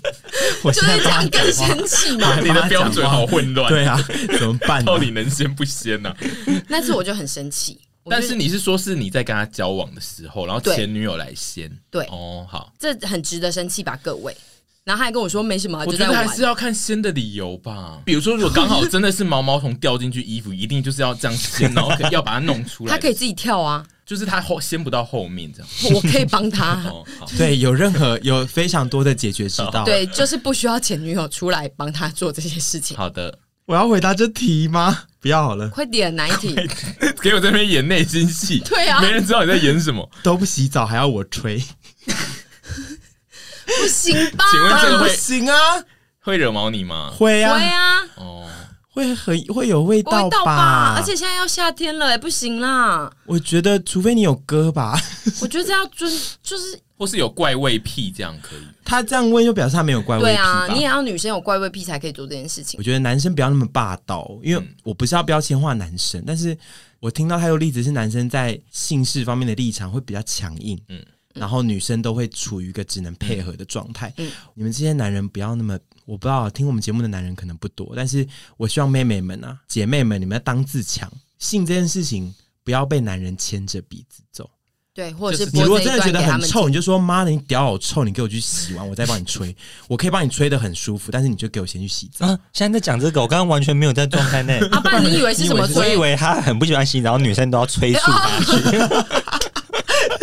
[0.62, 2.40] 我就现在是这样更生气嘛。
[2.40, 3.98] 你的标准好混乱，对啊，
[4.38, 6.14] 怎么办、到底能先不先呢、
[6.68, 11.72] 那次我就很生气，我就但是你是说是你在跟他交往的时候，然后对前女友来先？
[11.90, 14.36] 对哦，好，这很值得生气吧，各位。
[14.84, 16.44] 然后他还跟我说没什么，我就在玩觉得还是。
[16.44, 18.00] 要看掀的理由吧。
[18.06, 22.92] 比如说，如果刚好真的是毛毛虫掉进去衣服，一定就是要这样掀，然后要把它弄出来。
[22.92, 25.68] 他可以自己跳啊，就是他后先不到后面这样。
[25.94, 26.74] 我可以帮他。
[26.88, 29.84] 哦，好，对，有任何有非常多的解决之道。
[29.84, 32.96] 对，就是不需要前女友出来帮他做这些事情。
[32.96, 35.04] 好的，我要回答这题吗？
[35.20, 36.56] 不要好了，快点，哪一题？
[37.22, 38.60] 给我在那边演内心戏。
[38.60, 40.08] 对啊没人知道你在演什么。
[40.22, 41.58] 都不洗澡还要我吹，
[43.66, 44.46] 不行吧？
[44.52, 45.56] 请问这个不行啊，
[46.20, 47.12] 会惹毛你吗？
[47.18, 48.48] 会啊，会啊，哦，
[48.96, 50.96] 会很会有味道吧？
[50.98, 53.12] 而且现在要夏天了，不行啦！
[53.26, 54.98] 我觉得，除非你有歌吧，
[55.42, 56.10] 我觉得这要尊，
[56.42, 58.60] 就是或是有怪味癖这样可以。
[58.86, 62.84] 他这样问就表示他没有怪味癖对啊，你也要女生有怪味癖才可以做这件事情我。
[62.84, 66.58] 觉得男生不要那么霸道，因为嗯我不是要标签化男生，但是
[67.02, 71.06] 我听到他有例子是男生在性事方面的立场会比较强硬，嗯嗯，
[71.36, 74.12] 然后女生都会处于一个只能配合的状态。
[74.18, 84.50] 嗯你们这些男人不要那么，我不知道听我们节目的男人可能不多，但是我希望妹妹们啊、姐妹们，你们要当自强，性这件事情不要被男人牵着鼻子走。
[84.94, 89.54] 对，或者是就是你如果真的觉得很臭，你就说妈的，你屌好臭，你给我去洗完，我再帮你吹。
[89.90, 92.26] 我可以帮你吹的很舒服，但是你就给我先去洗澡。
[92.26, 94.58] 啊，现在在讲这个，我刚刚完全没有在状态内。
[94.70, 95.98] 啊，不然你以为是什么 我吹以？
[95.98, 98.78] 为他很不喜欢洗澡，女生都要催促他去。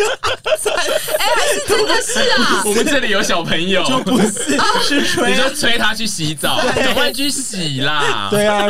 [0.03, 2.63] 哎，还是真的是啊！
[2.65, 8.27] 我们这里有小朋友，就不是是吹你就催他去洗澡，赶快去洗啦。
[8.29, 8.67] 对啊，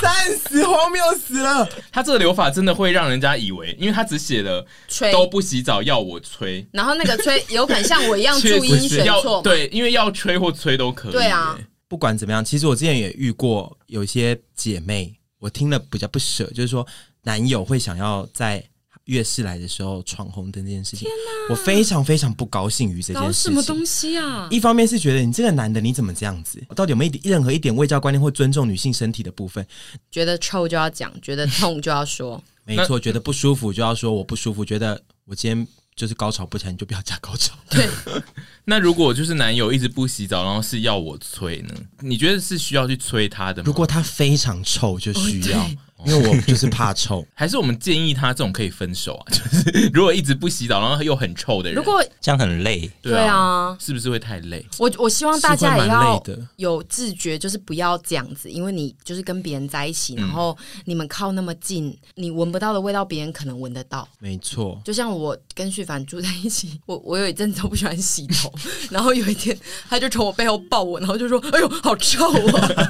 [0.00, 1.68] 战死，荒谬死了。
[1.92, 9.42] 他这个留法真的会让人家以为，因为他只写了吹，都不洗澡要我吹，然后那个吹有可能像我一样 确注音实要选错？
[9.42, 11.12] 对，因为要吹或吹都可以。
[11.12, 11.58] 对啊，
[11.88, 16.86] 不管怎么样，其实我之前也遇过有一些姐妹，我听了比较不舍，就是说
[17.22, 18.62] 男友会想要在
[19.06, 21.08] 月事来的时候闯红灯这件事情，
[21.50, 23.50] 我非常非常不高兴于这件事情。
[23.50, 24.48] 什么东西啊？
[24.50, 29.66] 一方面是觉得你这个男的你怎么这样子，到底有没有一点任何一点卫教观念或尊重女性身体的部分？
[30.10, 32.42] 觉得臭就要讲，觉得痛就要说。
[32.64, 37.54] 没错，觉得不舒服就要说我不舒服，觉得我今天就是高潮不起来，你就不要加高潮。
[37.70, 37.88] 对，
[38.66, 41.74] 那如果就是男友一直不洗澡，然后是要我催呢？
[42.00, 43.66] 你觉得是需要去催他的吗？
[43.66, 45.70] 如果他非常臭，就需要，
[46.04, 47.26] 因为我就是怕 臭。
[47.34, 49.24] 还是我们建议他这种可以分手啊？
[49.32, 52.90] 就是如果一直不洗澡，然后又很臭的人，如果这样很累。
[53.02, 54.64] 对对啊是不是会太累？
[54.78, 56.22] 我我希望大家也要
[56.56, 64.06] 有自觉，就是不要这样子，因为你就是跟别人在一起，然后你们靠那么近，你闻不到的味道，别人可能闻得到。
[64.18, 68.52] 没错，就像我跟旭凡住在一起， 我我有一阵子都不喜欢洗头，
[68.90, 69.56] 然后有一天
[69.88, 72.88] 他就从我背后抱我，然后就说：“哎呦，好臭啊！”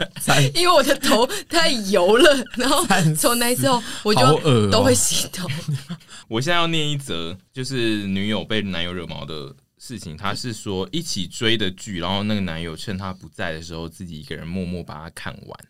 [0.54, 2.84] 因为我的头太油了，然后
[3.16, 5.48] 从那之后我就都会洗头。
[6.28, 10.16] 我现在要念一则，就是女友被男友惹毛的事情。
[10.16, 15.60] 她是说一起追的剧，然后那个男友趁她不在的时候，自己一个人默默把它看完。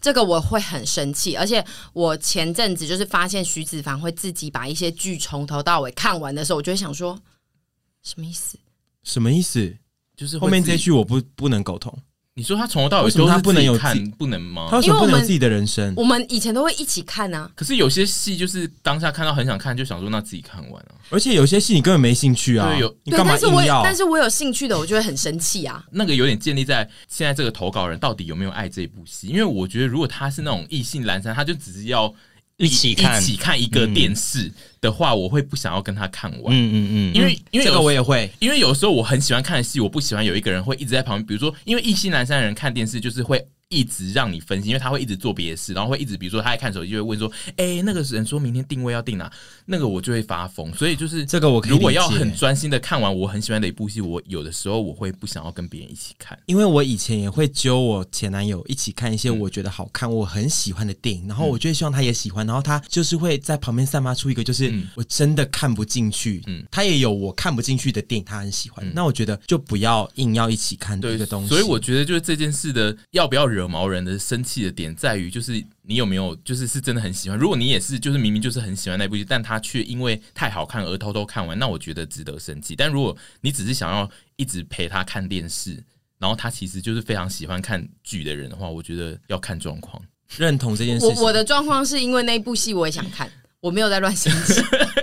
[0.00, 7.18] 这个我会很生气，而且我前阵子就是发现徐子凡会自己把一些剧从头到尾看完的时候，我就会想说，
[8.02, 8.58] 什么意思？
[9.02, 9.76] 什么意思？
[10.14, 11.98] 就是会后面这句我不不能苟同。
[12.34, 14.78] 你说他从头到尾都是他不能有看，不能吗他？
[14.78, 15.92] 为什么不因为我们能有自己的人生？
[15.98, 20.96] 我们以前都会一起看啊，可是有些戏就是当下看到很想看，就想说那自己看完啊。
[21.10, 23.82] 而且有些戏你根本没兴趣啊对有，对，你干嘛但是我硬要？
[23.82, 25.84] 但是我有兴趣的，我就会很生气啊。
[25.90, 32.12] 那个有点建立在现在这个投稿人到底有没有爱这部戏，因为我觉得如果他是那种意兴阑珊，他就只是要
[32.56, 38.30] 一起看一起看一个电视的话，我会不想要跟他看完，嗯嗯嗯，因为因为这个我也会。
[38.38, 43.44] 因为有时候我很喜欢看的戏，我不喜欢有一个人会一直在旁边，比如说因为意兴阑珊的人看电视就是会。
[43.72, 49.32] 一直让你分心，因为他会一直做别的事，然后会一直，比如说他在看手机，就会问说：“哎，那个人说明天定位要定哪？”
[49.64, 50.72] 那个我就会发疯。
[50.74, 56.38] 所以就是这个我如果要很专心的看完我很喜欢的一部戏，我有的时候我会不想要跟别人一起看。
[56.44, 68.84] 因为我以前也会揪我前男友一起看一些我觉得好看、我很喜欢的电影，然后我就会希望他也喜欢，然后他就是会在旁边散发出一个就是我真的看不进去，嗯他也有我看不进去的电影，他很喜欢。
[68.94, 71.48] 那我觉得就不要硬要一起看这对个东西。
[71.48, 77.38] 所以我觉得就是这件事的要不要惹毛人的生气的点在于，就是你有没有就是是真的很喜欢。
[77.38, 82.76] 如果你也是就是明明就是很喜欢那部戏，但他却因为太好看而偷偷看完，那我觉得值得生气。
[82.76, 85.82] 但如果你只是想要一直陪他看电视，
[86.18, 90.00] 然后他其实就是非常喜欢看剧的人的话，我觉得要看状况。
[90.36, 91.16] 认同这件事情。
[91.16, 94.62] 我我的状况是因为那部戏我也想看，我没有在乱生气。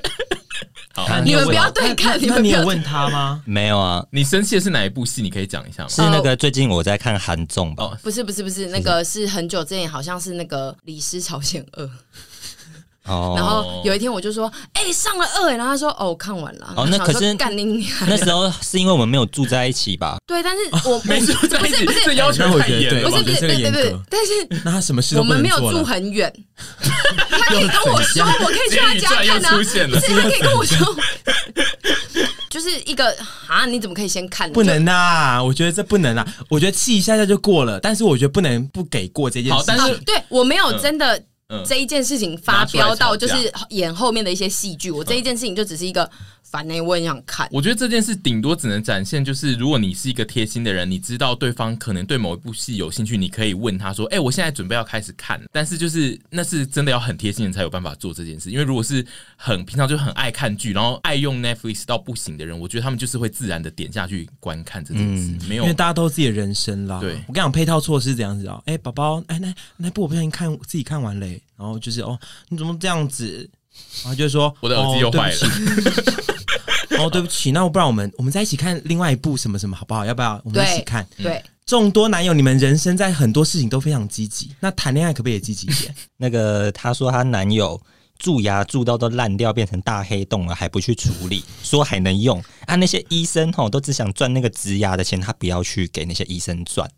[1.24, 3.42] 你们不要对看那你们有问他吗？
[3.46, 5.22] 没有啊，你生气的是哪一部戏？
[5.22, 5.90] 你可以讲一下吗？
[5.90, 11.86] 是那个最近我在看韩综吧，哦，不是不是不是，那个是很久之前，好像是那个《李氏朝鲜二》。
[13.10, 16.74] 哦然后有一天我就说，哎、上了二，然后他说，哦，我看完了。
[16.76, 20.18] 哦那可是干你那时候是因为我们没有住在一起吧？
[20.28, 25.60] 对，但是我、我没住在一起，不是不是这要求太严不是不是觉得这个严格对对对，但是那他什么事都我们没有。
[25.70, 26.34] 住很远，
[27.30, 29.50] 他可以跟我说，我可以去他家看啊。
[29.52, 30.96] 出现不是，他可以跟我 说，
[32.50, 33.16] 就是一个
[33.48, 34.52] 啊，你怎么可以先看？
[34.52, 35.44] 不能啊！
[35.44, 36.26] 我觉得这不能啊！
[36.50, 41.26] 我觉得气一下下就过了，但是我觉得不能不给过这件事但是就对我没有真的嗯
[41.66, 44.92] 这一件事情发飙到，就是演后面的一些戏剧。
[44.92, 46.10] 我这一件事情就只是一个
[46.44, 47.48] 烦呢，我也想看。
[47.52, 67.00] 我觉得这件事顶多只能展现，就是如果你是一个贴心的人，你知道对方可能对某一部戏有兴趣，你可以问他说：“哎、我现在准备要开始看。”但是就是那是真的要很贴心的人才有办法做这件事，因为如果是很平常就很爱看剧，然后爱用 Netflix 到不行的人，我觉得他们就是会自然的点下去观看这件事，没有因为大家都有自己的人生啦。
[67.00, 68.62] 对我跟你讲，配套措施是这样子哦。
[68.66, 73.50] 哎、宝宝，哎，那那部我不小心看自己看完嘞，然后就是哦，你怎么这样子？
[74.04, 75.38] 然后就说我的耳机又坏了。
[76.98, 80.06] 哦，对不起，那我不然我们我们在一起看另外一部什么什么好不好？
[80.06, 81.08] 要不要我们一起看？
[81.18, 85.96] 对，众多男友，你们人生在很多事情都非常积极，那谈恋爱可不可以也积极一点？
[86.18, 87.80] 那个她说她男友
[88.18, 92.76] 蛀牙蛀到都烂掉，变成大黑洞了，还不去处理，说还能用啊？
[92.76, 96.90] 那些医生吼都只想赚那个植牙的钱，他不要去给那些医生赚。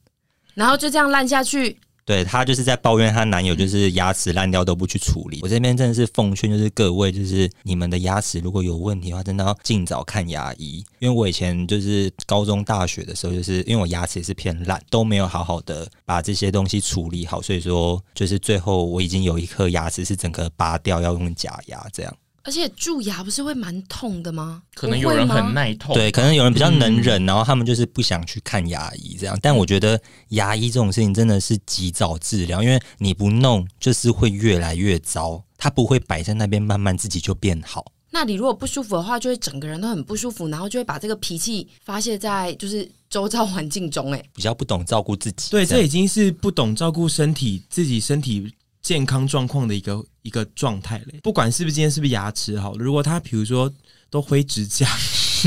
[0.55, 1.77] 然后就这样烂下去。
[2.05, 5.39] 对她就是在抱怨她男友就是牙齿烂掉都不去处理。
[5.43, 10.83] 我这边真的是奉劝，就是各位，就是你们的牙齿如果有问题的话，真的要尽早看牙医。
[10.99, 22.13] 因为我以前就是高中、大学的时候，就是因为我牙齿也是偏烂，都没有好好的把这些东西处理好，所以说就是最后我已经有一颗牙齿是整个拔掉，要用假牙这样。
[22.43, 24.63] 而且蛀牙不是会蛮痛的吗？
[24.73, 29.37] 可能有人很耐痛，对，可能有人比较能忍，然后他们就是不想去看牙医这样。
[29.41, 37.85] 但我觉得牙医这种事情真的是及早治疗，因为你不弄就是会越来越糟，它不会摆在那边慢慢自己就变好。
[38.13, 44.11] 那你如果不舒服的话，就会整个人都很不舒服，然后就会把这个脾气发泄在就是周遭环境中。
[44.11, 51.19] 哎，比较不懂照顾自己，对，这已经是不懂照顾身体、自己身体健康状况的一个一个状态嘞。
[51.23, 53.71] 不管是不是今天是不是牙齿好了，如果他比如说
[54.09, 54.87] 都灰指甲，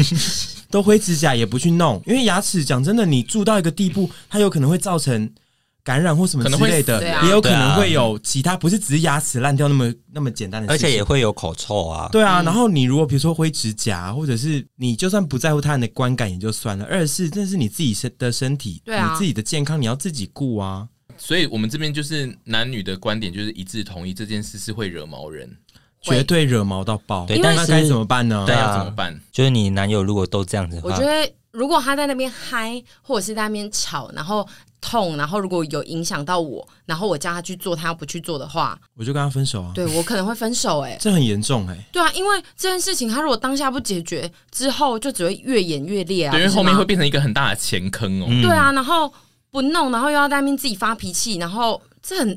[0.70, 5.30] 都灰指甲也不去弄，因为牙齿讲真的，你蛀到一个地步，它有可能会造成
[5.85, 12.09] 感染或什么之类的，也有可能会有其他，不是只是牙齿烂掉那么那么简单的事情，而且也会有口臭啊。
[12.11, 20.89] 对啊，然后你如果比如说灰指甲，或者是你就算不在乎他人的观感也就算了，二是这是你自己身的身体，对啊你自己的健康你要自己顾啊。
[21.17, 25.57] 所以我们这边就是男女的观点就是一致同意这件事是会惹毛人，
[26.03, 28.45] 绝对惹毛到爆，对但是该怎么办呢？
[28.47, 29.19] 对啊要怎么办？
[29.33, 34.47] 就是你男友如果都这样子的话，我觉得如果他在那边嗨，或者是在那边吵，然后
[34.81, 39.73] 痛，然后如果有影响到我，然后我叫他去做，他要不去做的话，我就跟他分手啊。
[39.75, 40.81] 对我可能会分手。
[40.81, 46.33] 哎，这很严重哎、对啊，因为这件事情他如果当下不解决，之后就只会越演越烈啊。
[46.33, 48.27] 对，因为后面会变成一个很大的前坑哦。
[48.29, 49.11] 嗯对啊，然后
[49.55, 52.29] 不弄，然后又要在那边自己发脾气，然后这很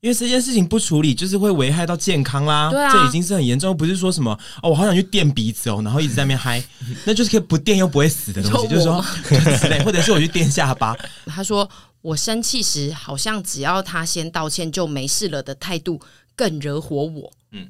[0.00, 2.70] 因为这件事情不处理，就是会危害到健康啦。
[2.70, 4.30] 对啊这已经是很严重，不是说什么
[4.62, 6.62] 哦，我好想去垫鼻子哦，然后一直在那边嗨，
[7.04, 11.68] 那就是可以不垫又不会死的东西，就就是说我之类，或者是我去垫下巴，他说
[12.02, 16.00] 我生气时好像只要他先道歉就没事了的态度
[16.36, 17.32] 更惹火我。
[17.50, 17.66] 嗯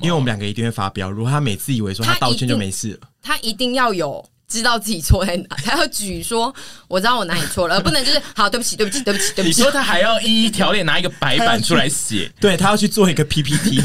[0.00, 1.10] 因为我们两个一定会发飙。
[1.10, 6.54] 如果他每次以为说他道歉就没事了，他一定要有知道自己错在哪，他要举说
[6.86, 9.56] 我知道我哪里错了，而不能就是好对不起对不起对不起对不起。
[9.56, 13.76] 你说他还要一一条列拿一个白板出来写，对他要去做一个 PPT，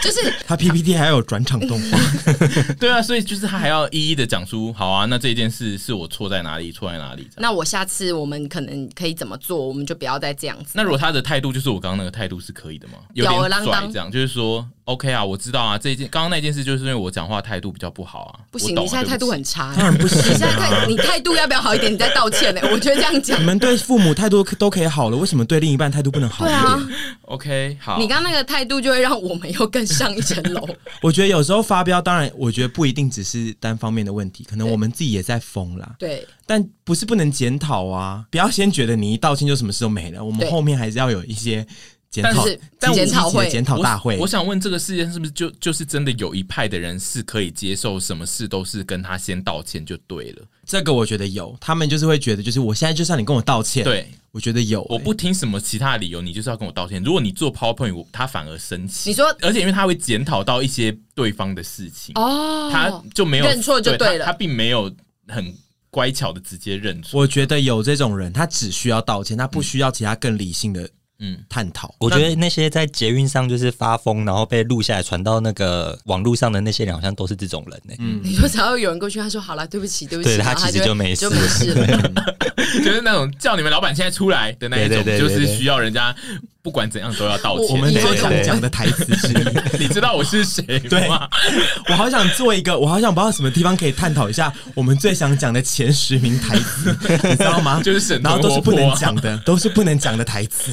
[0.00, 1.98] 就是他 PPT 还有转场动画。
[2.80, 7.28] 对啊，所以就是他还要一一的讲出，好啊，那这件事是我错在哪里，错在哪里。
[7.36, 10.72] 那我下次我们可能可以怎么做，我们就不要再这样子。
[10.72, 12.94] 那如果他的态度就是我刚刚那个态度是可以的吗？
[13.14, 20.86] 有吊儿点拽，郎当这样就是说，OK 啊，我知道啊，这一件刚刚那件事就是因为我讲话态度比较不好啊，不行，啊你现在态度很对差、当然不行你现在态啊！
[20.88, 21.92] 你态度要不要好一点？
[21.92, 23.42] 你再道歉呢、我觉得这样讲你讲。
[23.42, 26.60] 们对父母态度都可以好了，为什么对另一半态度不能好一点？
[26.60, 26.88] 对啊
[27.22, 30.66] ，OK 好，你刚刚那个态度就会让我们又更上一层楼。
[31.02, 35.94] 我觉得有时候发飙，当然我觉得不一定只是单方面的问题，可能我们自己也在疯啦。
[35.98, 38.24] 对，但不是不能检讨啊！
[38.30, 41.66] 不要先觉得你一道歉就什么事都没了，我们对后面还是要有一些
[42.10, 42.44] 检讨
[42.78, 44.22] 但是、积极检讨会检讨大会我。
[44.22, 50.42] 我想问，这个世界是不是就就是真的有一派的人是可以接受什么事都是跟他先道歉就对了？
[50.64, 57.02] 这个我觉得有，他们就是会觉得，就是我现在就是要你跟我道歉。，对，我觉得有、我不听什么其他的理由，你就是要跟我道歉。
[57.02, 59.10] 如果你做 PowerPoint，我他反而生气。
[59.10, 64.94] 你说而且因为他会检讨到一些对方的事情，哦，他就没有认错就对了他，他并没有
[65.28, 65.54] 很
[65.90, 67.20] 乖巧的直接认错。
[67.20, 70.88] 我觉得有这种人，他只需要道歉，他不需要其他更理性的
[71.20, 71.94] 嗯，探讨。
[71.98, 77.96] 我觉得那些在捷运上就是发疯，然后被录下来传到那个网络上的那些人，好像都是这种人呢、欸。
[77.98, 82.12] 嗯，你说只要有人过去，他说好了，对不起，对不起，对他其实就没事就没事了。
[82.84, 86.14] 就是那种叫你们老板现在出来的那一种，就是需要人家
[86.68, 87.68] 不管怎样都要道歉。
[87.70, 91.26] 我们最想讲的台词之一， 你知道我是谁对吗？
[91.88, 96.94] 我好想做一个，我好想不知道什么地方可以探讨一下我们最想讲的前十名台词，
[97.26, 97.82] 你知道吗？
[97.82, 100.70] 就是沈然后都是不能讲的，都是不能讲的台词。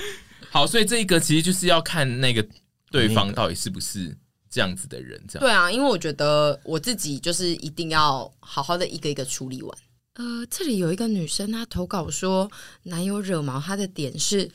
[0.52, 2.46] 好，所以这一个其实就是要看那个
[2.90, 4.14] 对方到底是不是
[4.50, 5.40] 这样子的人，这样。
[5.40, 9.78] 对啊，因为我觉得我自己就是一定要好好的一个一个处理完。
[10.16, 12.50] 呃，这里有一个女生，她投稿说
[12.82, 14.50] 男友惹毛她的点是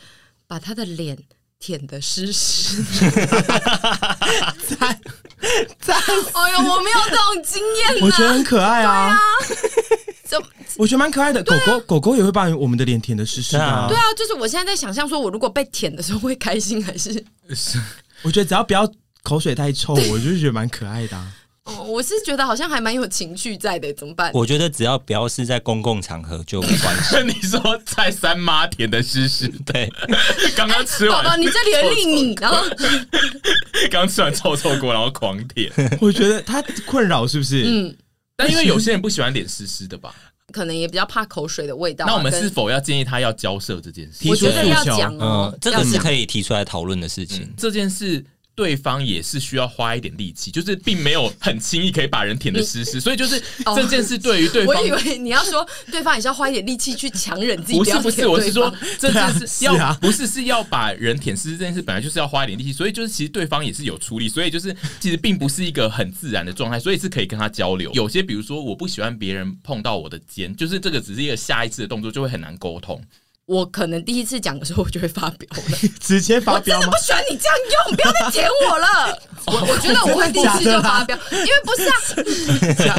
[0.53, 1.17] 把他的脸
[1.57, 3.09] 舔得湿湿的。
[4.69, 5.01] 赞
[5.81, 5.97] 赞，
[6.33, 9.17] 哎呦，我没有这种经验、啊，我觉得很可爱啊。
[10.23, 10.47] 怎么
[10.77, 13.87] 我觉得蛮可爱的，狗狗狗狗也会把我们的脸舔的湿湿的啊。
[13.89, 17.09] 对啊，就是我现在在想象，说我如果被舔的时候会开心还是？
[18.21, 18.87] 我觉得只要不要
[19.23, 21.33] 口水太臭，我就觉得蛮可爱的啊。
[21.65, 24.29] 哦，我是觉得好像还蛮有情趣在的，怎么办？
[24.33, 27.15] 我觉得只要不要是在公共场合就没关系。
[27.23, 29.89] 你说在三妈舔的湿湿的，对，
[30.57, 32.65] 刚刚吃完，宝宝，你这里的粒米，然后
[33.89, 35.71] 刚吃完臭臭锅，然后狂舔。
[36.01, 37.63] 我觉得他困扰是不是？
[37.65, 37.95] 嗯，
[38.35, 40.13] 但因为有些人不喜欢脸湿湿的吧？
[40.51, 42.09] 可能也比较怕口水的味道啊。
[42.09, 44.19] 那我们是否要建议他要交涉这件事？
[44.19, 47.49] 提出我觉得要诉求讲哦嗯，，这个是可以提出来讨论的事情。
[47.55, 48.23] 这件事。
[48.55, 53.41] 对方也是需要花一点力气，就是并没有很轻易可以把人舔得湿湿，所以就是
[53.75, 67.91] 这件事对于对方，我以为你要说对方也是要花一点力气去强忍自己，不是不是，我是说这件事要、不是是要把人舔湿湿这件事本来就是要花一点力气，所以就是其实对方也是有出力，所以就是其实并不是一个很自然的状态，所以是可以跟他交流。
[67.93, 73.01] 有些比如说我不喜欢别人碰到我的肩，就是这个只是一个下一次的动作，就会很难沟通。
[73.45, 76.87] 我可能第一次讲的时候，我就会发飙了， 直接发飙吗？
[76.87, 79.19] 我真的不喜欢你这样用，不要再舔我了。
[79.45, 82.95] 我 我觉得我会第一次就发飙，因为不是啊，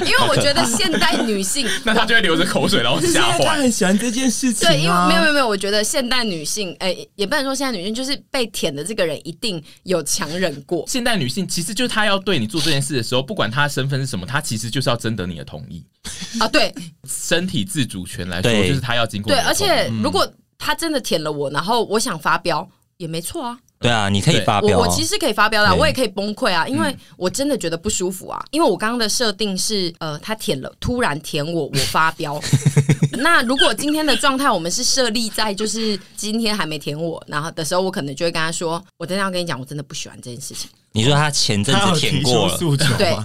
[0.00, 3.44] 因为我觉得现代女性，那她就会流着口水，然后吓坏。
[3.44, 10.82] 她很喜欢这件事情、啊，对，因为没有没有没有，我觉得现代女性，哎、欸，也不能说现代女性，就是被舔的这个人一定有强忍过。
[10.88, 15.84] 现代女性其实就是她要对你做这件事的时候，不管她的身份是什么，她其实就是要征得你的同意
[16.40, 16.48] 啊。
[16.48, 16.74] 对，
[17.06, 19.82] 身体自主权来说，就是她要经过对，而且。
[20.00, 22.68] 如果他真的舔了我，然后我想发飙，
[22.98, 23.58] 也没错啊。
[23.80, 28.40] 对啊，你可以发飙，我我其实可以发飙的，我也可以崩溃啊，因为我真的觉得不舒服啊。
[28.52, 32.40] 因为我刚刚的设定是，呃，他舔了，突然舔我，我发飙。
[33.18, 40.70] 那如果今天的状态，我们是设立在就是今天还没舔我，然后的时候，我可能就会跟他说，我真的要跟你讲，我真的不喜欢这件事情。
[40.92, 42.56] 你说他前阵子舔过了，
[42.96, 43.16] 对，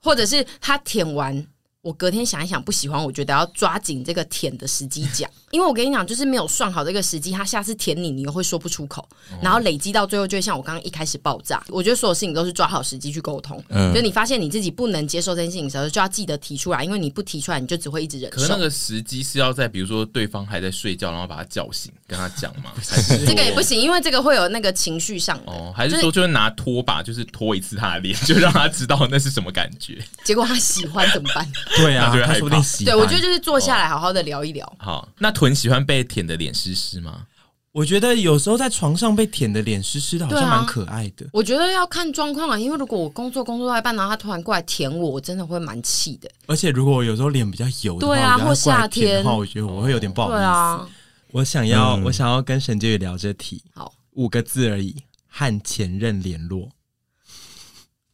[0.00, 1.44] 或者是他舔完。
[1.84, 9.06] 我隔天想一想不喜欢，我觉得要抓紧这个舔的时机讲，因为我跟你讲，就是没有算好这个时机，他下次舔你，你又会说不出口，
[9.42, 11.62] 然后累积到最后就会像我刚刚一开始爆炸。
[11.68, 18.36] 我觉得所有事情都是抓好时机去沟通，嗯，就你发现你自己不能接受这件事情的时候，就要记得提出来，因为你不提出来，你就只会一直忍受。
[18.38, 22.72] 可是那个时机是要在比如说对方还在睡觉，然后把他叫醒，跟他讲吗？
[23.26, 30.02] 这个也不行，因为这个会有那个情绪上哦，还是说就是拿拖把，就是拖一次他的脸，就让他知道那是什么感觉。
[30.24, 31.46] 结果他喜欢怎么办？
[31.76, 32.84] 对啊，他说不定喜。
[32.84, 34.66] 对，我觉得就是坐下来好好的聊一聊。
[34.66, 37.26] 哦、好，那豚喜欢被舔的脸湿湿吗？
[37.72, 41.30] 我觉得有时候在床上被舔的脸湿湿的，好像蛮可爱的、啊。
[41.32, 46.30] 我觉得要看状况啊，因为如果我工作工作到一半，然后他突然过来舔我，我真的会蛮气的。
[46.46, 50.36] 而且如果我有时候脸比较油的话，对啊，或夏天的话，我觉得我会有点不好意思。
[50.36, 50.88] 对啊，
[51.32, 53.60] 我想要，嗯、我想要跟沈杰宇聊这题。
[53.74, 54.94] 好，五个字而已，
[55.28, 56.68] 和前任联络。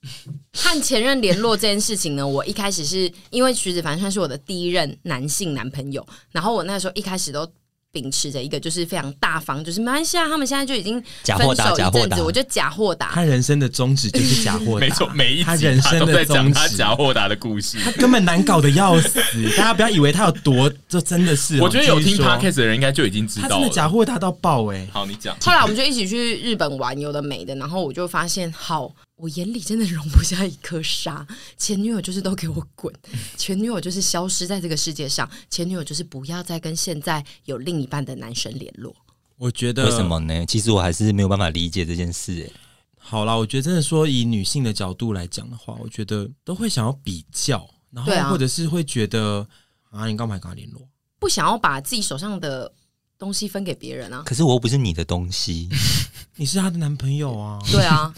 [0.52, 7.46] 和前任联络这件事情呢，我一开始是因为徐子凡算是我的第一任男性男朋友，然后我那时候一开始都
[7.92, 13.10] 秉持着一个就是非常大方，就是没关系啊，他们现在就已经分手一阵子，我就假货达。
[13.12, 19.20] 他人生的宗旨就是假货达， 没错，每一集他人生的宗旨，他假货达的故事，他根本难搞的要死，
[19.56, 24.88] 大家不要以为他有多，这真的是，我觉得有听 podcast 的人应该就已经知道了，他真的假货达到爆哎、欸。
[24.92, 25.36] 好，你讲。
[25.40, 28.92] 后来我们就一起去日本玩，有的没的，然后我就发现好。
[29.20, 31.26] 我眼里真的容不下一颗沙，
[31.58, 32.92] 前女友就是都给我滚，
[33.36, 38.94] 前女友就是消失在这个世界上，前女友就是不要再跟现在有另一半的男生联络。
[39.36, 40.46] 我觉得为什么呢？
[40.46, 42.42] 其实我还是没有办法理解这件事。
[42.42, 42.60] 哎，
[42.98, 49.46] 好啦，我觉得真的说以女性的角度来讲的话，我觉得都会想要比较，然后或者是会觉得
[49.90, 50.80] 啊，啊，你干嘛跟他联络？
[51.18, 52.72] 不想要把自己手上的
[53.18, 54.22] 东西分给别人啊？
[54.24, 55.68] 可是我又不是你的东西，
[56.36, 57.58] 你是他的男朋友啊？
[57.70, 58.14] 对啊。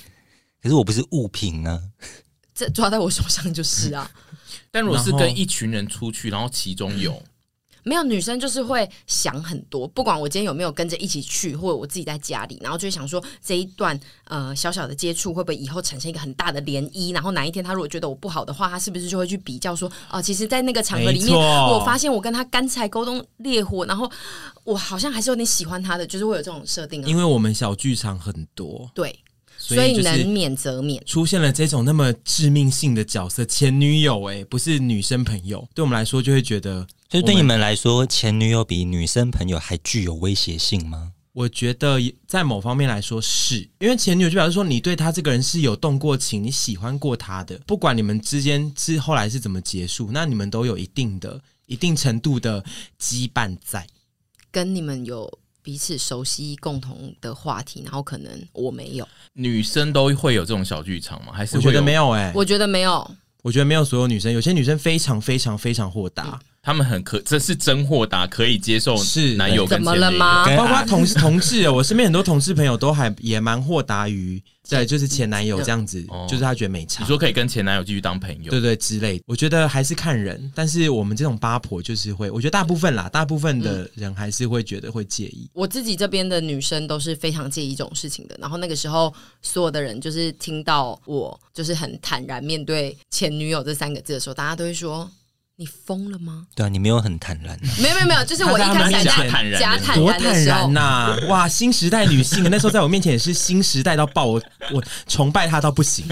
[0.62, 1.80] 可是我不是物品啊，
[2.54, 4.10] 这抓在我手上就是啊。
[4.70, 7.20] 但如果是跟一群人出去，然后其中有
[7.84, 17.12] 没有女生就是会想很多，不管我今天有没有跟着一起去，或者我自己在家里，然后就会想说这一段呃小小的接触会不会以后产生一个很大的涟漪？
[17.12, 24.08] 然后哪一天他如果觉得我不好的话，他是不是就会去比较说哦、呃，其实，在那个场合里面，我发现我跟他干柴沟通烈火，然后
[24.62, 27.08] 我好像还是有点喜欢他的，就是会有这种设定、啊。
[27.08, 29.18] 因为我们小剧场很多，对。
[29.64, 31.00] 所以能免则免。
[31.06, 41.12] 出现了这种那么致命性的角色，前女友哎、欸，不是女生朋友，对我们来说就会觉得，所以对你们来说，前女友比女生朋友还具有威胁性吗？
[41.32, 52.62] 我觉得在某方面来说是，因为前女友就表示说你对他这个人是有动过情，你喜欢过他的，不管你们之间是后来是怎么结束，那你们都有一定的、一定程度的
[53.00, 53.86] 羁绊在，
[54.50, 55.38] 跟你们有。
[55.62, 61.32] 彼此熟悉共同的话题，然后可能我没有，女生都会有这种小剧场吗？
[61.32, 63.08] 还是我觉得没有哎、欸，我觉得没有，
[63.42, 66.24] 我觉得没有所有女生，有些女生非常非常非常豁达。
[66.26, 69.94] 嗯他们很可，这是真豁达，可以接受是男友跟前女友。
[69.94, 70.56] 怎么了吗？
[70.56, 74.40] 包括同同志，我身边很多同事朋友都还也蛮豁达于，
[74.76, 77.02] 对，就是前男友这样子，嗯、就是他觉得没差。
[77.02, 79.24] 你说可以跟前男友继续当朋友，对，对对之类的。
[79.26, 85.48] 我觉得还是看人，但是我们这种八婆就是会，我觉得大部分啦，大部分的人还是会觉得会介意。
[85.52, 88.36] 我自己这边的女生都是非常介意这种事情的。
[88.40, 89.12] 然后那个时候，
[89.42, 95.10] 所有的人就是听到我就是很坦然面对前女友这三个字的时候，大家都会说。
[95.56, 96.46] 你疯了吗？
[96.56, 97.58] 对啊，你没有很坦然。
[97.80, 101.16] 没有没有没有，就是我一开始在坦然，假坦然的时候，多坦然呐！
[101.28, 104.42] 哇，新时代女性，那时候在我面前也是新时代到爆，我
[104.72, 106.06] 我崇拜她到不行。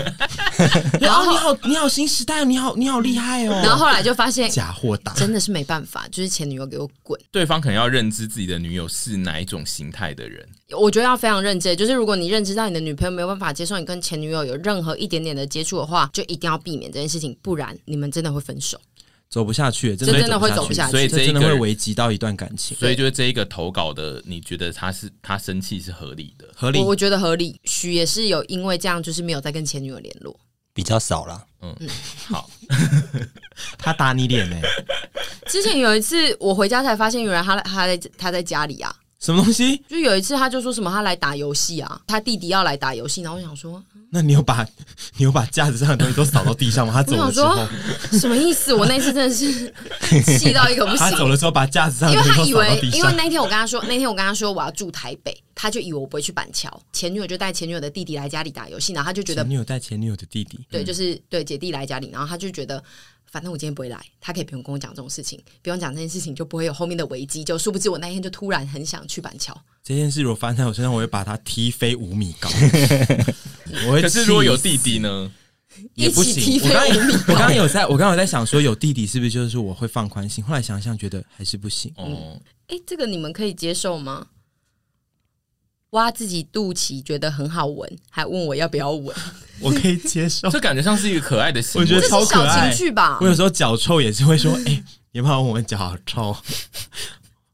[1.01, 3.61] 然后你好，你好，新时代，你好，你好厉害哦。
[3.65, 7.19] 然后后来就发现假货打，真的是没办法，就是前女友给我滚。
[7.33, 10.47] 对方可能要认知自己的女友是哪一种形态的人。
[10.79, 18.79] 我觉得要非常认真，就是如果你认知到你的女朋友没有办法接受你跟前女友有任何一点点的接触的话，就一定要避免这件事情，不然你们真的会分手。
[19.31, 22.77] 走不下去，真的真的会走不下去，所以这真的会危及到一段感情。
[22.77, 26.49] 所以就是这一个投稿的，你觉得他是他生气是合理的？
[26.53, 27.61] 合理，我觉得合理。
[27.65, 30.37] 许也是有因为这样，就是没有再跟前女友联络，
[30.75, 31.47] 比较少了。
[31.63, 31.89] 嗯嗯，
[32.27, 32.51] 好，
[33.79, 34.57] 他打你脸呢？
[35.47, 38.93] 之前有一次我回家才发现，原来他他在他在家里啊。
[39.21, 39.77] 什么东西？
[39.87, 44.67] 就有一次，他就说什么他来打游戏啊，他弟弟要来打游戏，然后我想说，那你有把
[45.19, 46.93] 你有把架子上的东西都扫到地上吗？
[46.95, 47.69] 他走的时候
[48.19, 48.73] 什么意思？
[48.73, 49.73] 我那次真的是
[50.39, 50.99] 气到一个不行。
[50.99, 56.83] 他走的时候把架子上的东西都扫到地上，因为他以为，因为那天我跟他说，那天我跟他说我要住台北，他就以为我不会去板桥。
[56.91, 62.83] 前女友就带前女友的弟弟来家里打游戏，然后他就觉得前女友带前女友的弟弟，对，就是对姐弟来家里，然后他就觉得。
[63.31, 67.45] 反正我今天不会来，他可以不用跟我讲这种事情，不用讲这件事情，就不会有后面的危机。
[67.45, 69.57] 就殊不知我那天就突然很想去板桥。
[69.83, 72.51] 这件事如果发生在我身上，我会把他踢飞五米高。
[73.87, 75.31] 我会，可是如果有弟弟呢？
[75.95, 76.61] 也不行。
[76.65, 80.43] 我刚我刚刚有在，我刚刚有在想说，有弟弟是不是就是我会放宽心？
[80.45, 81.93] 后来想想，觉得还是不行。
[81.97, 84.27] 哦、嗯，哎、欸，这个你们可以接受吗？
[85.91, 89.15] 挖自己肚脐觉得很好闻，还问我要不要闻，
[89.61, 90.49] 我可以接受。
[90.51, 92.71] 这感觉像是一个可爱的行为，我觉得超可爱。
[92.71, 93.19] 情趣吧？
[93.21, 96.37] 我有时候脚臭也是会说，哎、欸，你怕我脚好臭？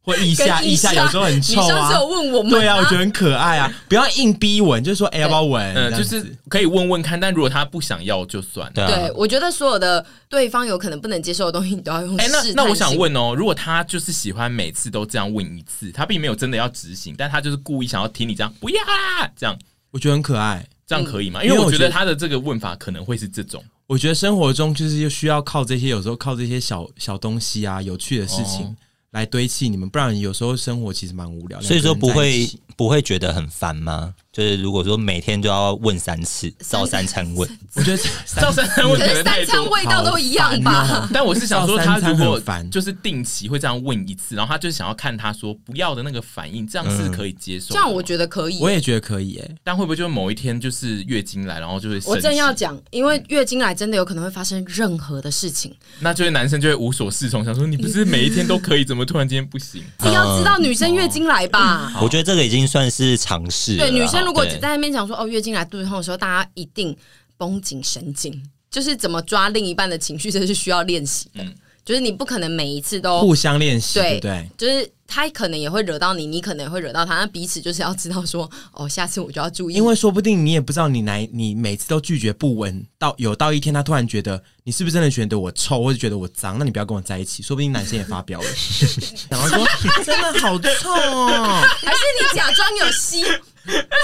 [0.06, 1.64] 或腋下，腋下有时候很臭啊。
[1.64, 2.50] 你上次有问我吗？
[2.50, 5.74] 对啊，我觉得很可爱啊，不要硬逼闻，就是说，哎、欸，要不要闻？
[5.74, 8.72] 嗯，就是可以问问看，但如果他不想要，就算了。
[8.72, 12.16] 对，对，我觉得所有的对方有可能不能接受的东西，你都要用。
[12.18, 19.58] 哎、欸，那那我想问哦，如果他就是喜欢每次都这样问一次，他并没有真的要执行，但他就是故意想要听你这样，不要啊，这样，
[19.90, 21.42] 我觉得很可爱，这样可以吗？
[21.42, 23.60] 因为我觉得他的这个问法可能会是这种。
[23.88, 28.66] 我觉得生活中就是需要靠这些，有时候靠这些小小东西啊，有趣的事情。
[28.66, 28.76] 哦
[29.16, 31.58] 来堆砌你们，不然有时候生活其实蛮无聊。
[31.62, 32.46] 所以说不会
[32.76, 34.14] 不会觉得很烦吗？
[34.36, 41.08] 就是如果说每天都要问三次，照三餐问，我觉得照三餐问可能太多，三餐味道都一样吧。
[41.10, 42.38] 但我是想说，他如果
[42.70, 47.68] 就是定期会这样问一次，然后他就是想要看他说不要的那个反应，这样是可以接受。
[47.70, 49.56] 这样我觉得可以，我也觉得可以诶。
[49.64, 59.82] 但会不会就是某一天就是月经来，然后就会我正要讲，因为月经来真的有可能会发生任何的事情，那就是男生就会无所适从，想说你不是每一天都可以，怎么突然间不行？
[60.04, 63.78] 你要知道女生月经来吧，我觉得这个已经算是尝试。
[63.78, 64.25] 对女生。
[64.26, 66.94] 如果只在那边讲说哦，月经来肚子痛的时候，大家一定
[67.38, 71.42] 绷紧神经，就是怎么抓另一半的情绪，这是需要练习的。
[71.44, 71.54] 嗯、
[71.84, 74.90] 就是你不可能每一次都互相练习，对，对对，就是。
[75.08, 88.46] 他可能也会惹到你，你可能也会惹到他，那彼此就是要知道说，哦，下次我就要注意，因为说不定你也不知道你来，你每次都拒绝不闻，到有到一天他突然觉得你是不是真的觉得我臭，或者觉得我脏，那你不要跟我在一起，说不定男生也发飙了，
[89.30, 89.64] 然后说
[90.04, 93.22] 真的好臭哦，还是你假装有吸，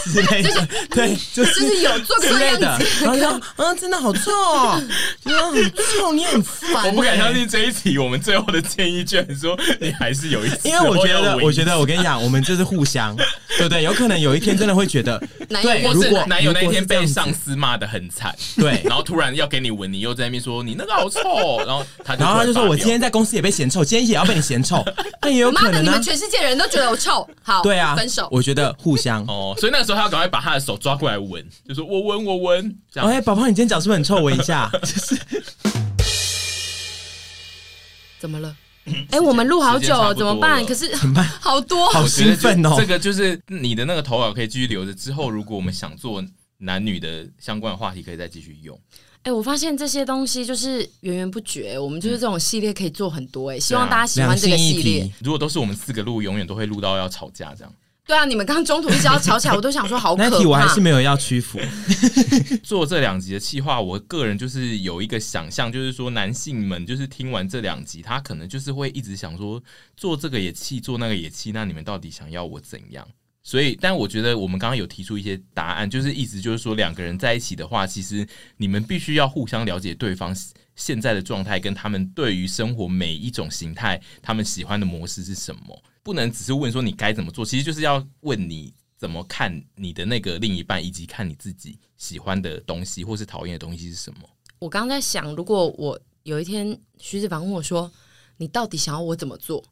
[0.05, 2.79] 之类的，对，就是就是有做过之类的。
[3.01, 4.83] 然后就说嗯，真的好臭哦，
[5.25, 6.89] 真的很臭，你很烦欸。
[6.89, 13.15] 我不敢相信这一题，我们最后的建议居然说你还是有一次，因为我觉得，我觉得，我跟你讲，我们就是互相，
[13.57, 13.83] 对不对？
[13.83, 24.83] 有可能有一天真的会觉得， 男如果男友那天被上上司骂的很惨，对然后突然要给你闻，你又在那边说你那个好臭，然后他就然后他就说：“我今天在在公司也被嫌臭，今天也要被你嫌臭。
[25.21, 26.03] ”那也有可能呢你们。
[26.03, 28.29] 全世界人都觉得我臭，好，对啊，分手。
[28.31, 29.23] 我觉得互相。
[29.27, 34.23] 哦，所以那个时候他要赶快把他的手抓过来闻，就说我闻我闻，这样哎，宝宝，你今天脚是不是很臭？
[34.23, 34.71] 闻一下。
[34.83, 35.17] 就是
[38.19, 38.57] 怎么了？
[39.11, 40.61] 哎，我们录好久哦，时间差不多怎么办？
[40.61, 46.25] 了可是怎么办 好多，好我觉得兴奋哦这个就是你的那个投稿可以继续留着，之后如果我们想做
[46.59, 48.79] 男女的相关的话题，可以再继续用。
[49.25, 55.05] 哎、我发现这些东西就是源源不绝，我们就是这种系列可以做很多哎、希望大家喜欢这个系列。
[55.05, 55.13] 题。
[55.21, 57.73] 如果都是我们四个录，永远都会录到要吵架这样。
[58.05, 60.29] 对啊，你们刚刚中途一直要吵起来， 我都想说好可怕。
[60.29, 61.61] 那题我还是没有要屈服。
[62.63, 69.63] 做这两集的企划，我个人就是有一个想象，就是说男性们就是听完这两集，他可能就是会一直想说，
[69.97, 73.07] 做这个也气，做那个也气，那你们到底想要我怎样？
[73.45, 78.27] 所以，但我觉得我们刚刚有提出一些答案，就是意思就是说，两个人在一起的话，其实
[78.57, 80.33] 你们必须要互相了解对方
[80.77, 94.21] 现在的状态，跟他们对于生活每一种形态，他们喜欢的模式是什么，不能只是问说你该怎么做，其实就是要问你怎么看你的那个另一半，以及看你自己喜欢的东西或是讨厌的东西是什么。
[94.59, 97.91] 我刚刚在想，如果我有一天徐子凡问我说
[98.39, 99.65] ：“你到底想要我怎么做？”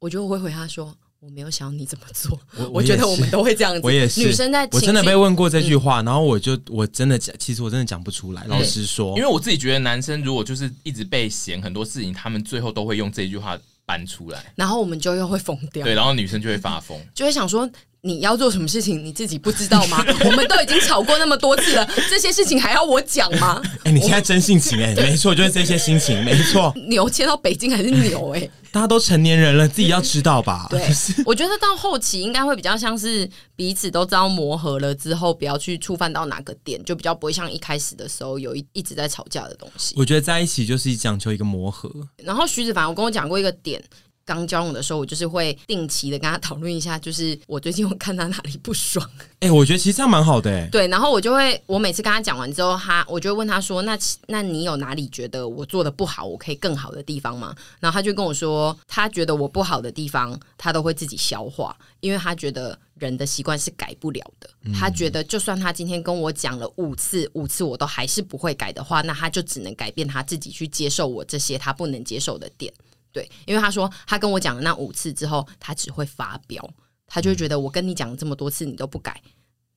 [0.00, 0.96] 我觉得我会回他说。
[1.18, 3.80] 我没有想要你怎么做，我， 我觉得我们都会这样子。
[3.82, 8.44] 我也是，女生在我真的被问过这句话，嗯、然后我就我真的讲，其实我真的讲不出来。
[8.44, 15.84] 老实说，因为我自己觉得男生如果就是一直被嫌很多事情，他们最后都会用这句话搬出来，然后我们就又会疯掉。
[15.84, 17.70] 对，然后女生就会发疯，就会想说。
[18.06, 20.04] 你要做什么事情，你自己不知道吗？
[20.24, 23.60] 我们都已经吵过那么多次了，这些事情还要我讲吗？
[23.78, 26.72] 哎、欸，你现在真性情哎、欸，没错，就是这些心情，没错。
[26.86, 28.50] 牛迁到北京还是牛哎、欸？
[28.70, 30.66] 大家都成年人了，自己要知道吧？
[30.70, 30.80] 对，
[31.24, 39.94] 我觉得到后期应该会比较像是彼此都知道磨合了之后，不要去触犯到哪个点，就比较不会像一开始的时候有一一直在吵架的东西。
[39.96, 41.90] 我觉得在一起就是讲求一个磨合。
[42.18, 43.82] 然后徐子凡，我跟我讲过一个点。
[44.26, 49.08] 刚交往的时候，我就是会定期的跟他讨论一下，就是我最近我看他哪里不爽。
[49.38, 50.68] 哎、欸，我觉得其实这样蛮好的、欸。
[50.72, 53.96] 对，然后我就会，我每次跟他讲完之后，他我就会问他说：“那
[54.26, 64.50] 那你有哪里觉得我做的不好，我可以更好的地方吗？”然后他就跟我说，他觉得我不好的地方，他都会自己消化，因为他觉得人的习惯是改不了的。
[64.64, 72.72] 嗯、他觉得就算他今天跟我讲了五次，五次我都还是不会改的话，那他就只能改变他自己去接受我这些他不能接受的点。
[73.16, 76.62] 对，因为他说他跟我讲了那五次之后，他只会发飙，
[77.06, 79.18] 他就会觉得我跟你讲了这么多次，你都不改，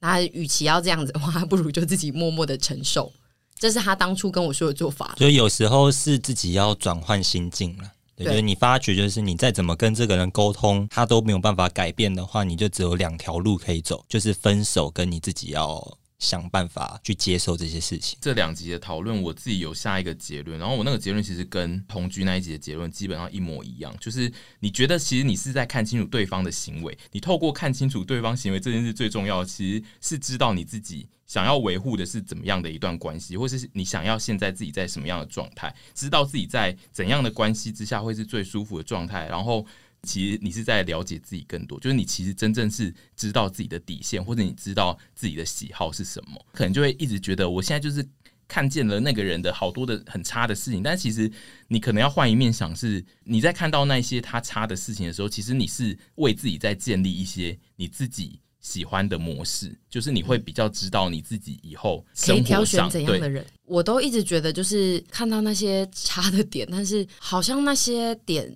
[0.01, 3.09] 那与其要这样子的话，不如就自己默默的承受。
[3.55, 5.15] 这是他当初跟我说的做法。
[5.17, 7.89] 所以有时候是自己要转换心境了。
[8.17, 15.97] 对，就是你发觉，就是你再怎么跟这个人沟通，他都没有办法改变的话，你就只有两条路可以走，就是分手跟你自己要。
[16.19, 18.17] 想办法去接受这些事情。
[18.21, 39.65] 这两集的讨论，我自己有下一个结论，然后我那个结论其实跟同居那一集的结论基本上一模一样，就是你觉得其实你是在看清楚对方的行为，你透过看清楚对方行为这件事最重要，其实是知道你自己想要维护的是怎么样的一段关系，或是你想要现在自己在什么样的状态，知道自己在怎样的关系之下会是最舒服的状态，然后。
[40.03, 48.07] 其实你是在了解自己更多，就是你其实真正是知道自己的底线，或者你知道自己的喜好是什么，可能就会一直觉得我现在就是
[48.47, 51.29] 看见了那个人的好多的很差的事情，但其实
[51.67, 63.45] 你可能要换一面想，是你在看到那些他差的事情的时候，其实你是为自己在建立一些你自己喜欢的模式，就是你会比较知道你自己以后可以挑选怎样的人。
[63.65, 68.55] 我都一直觉得就是看到那些差的点，但是好像那些点。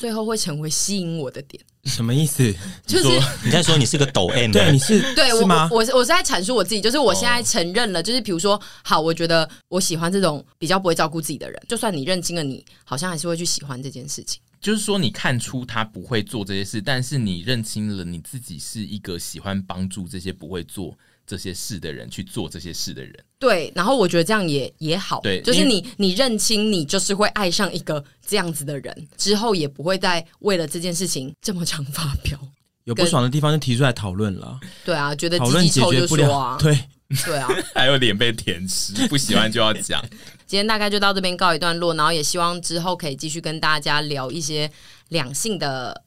[0.00, 2.42] 最后会成为吸引我的点，什么意思？
[2.86, 3.06] 就是
[3.44, 5.68] 你在说你是个抖 M，对，你是对是吗？
[5.70, 14.40] 我我是我是在阐述我自己，就是我现在承认了，就是比如说，好，我觉得我喜欢这种比较不会照顾自己的人，就算你认清了你，你好像还是会去喜欢这件事情。
[14.58, 20.96] 就是说，你看出他不会做这些事，但是你认清了你自己是一个喜欢帮助这些不会做
[21.30, 32.36] 这些事的人去做这些事的人，对，然后我觉得这样也也好，对，就是你你认清你就是会爱上一个这样子的人，之后也不会再为了这件事情这么常发飙，
[32.82, 36.36] 有不爽的地方就提出来讨论了，对啊，觉得讨论解决不了。
[36.36, 36.76] 啊，对。
[37.24, 40.04] 对啊， 还有脸被舔吃，不喜欢就要讲。
[40.46, 44.68] 今天大概就到这边告一段落，然后也希望之后可以继续跟大家聊一些
[45.10, 46.02] 两性的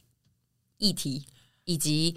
[0.80, 1.24] 议题，
[1.64, 2.14] 以及。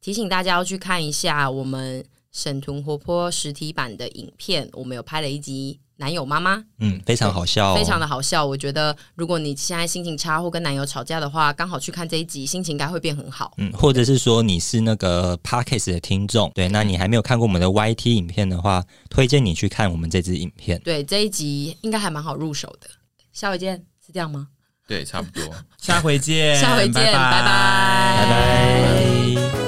[0.00, 2.02] 提醒大家要去看一下我们
[2.38, 5.80] 沈屯活泼实体版的影片，我们有拍了一集。
[6.00, 8.46] 男友妈妈，嗯，非常好笑，哦，非常的好笑。
[8.46, 13.52] 我觉得，如果你现在心情差或跟男友吵架的话，刚好去看这一集，心情应该会变很好。
[13.56, 20.80] 嗯，或者是说你是那个 Parkes 的听众，对，那你还没有看过我们的 YT 影片的话，推荐你去看我们这支影片。
[20.84, 22.88] 对，这一集应该还蛮好入手的。
[23.32, 24.46] 下回见，是这样吗？
[24.86, 25.52] 对，差不多。
[25.82, 28.24] 下回见，下回见，拜拜，拜拜。
[28.24, 29.67] 拜拜。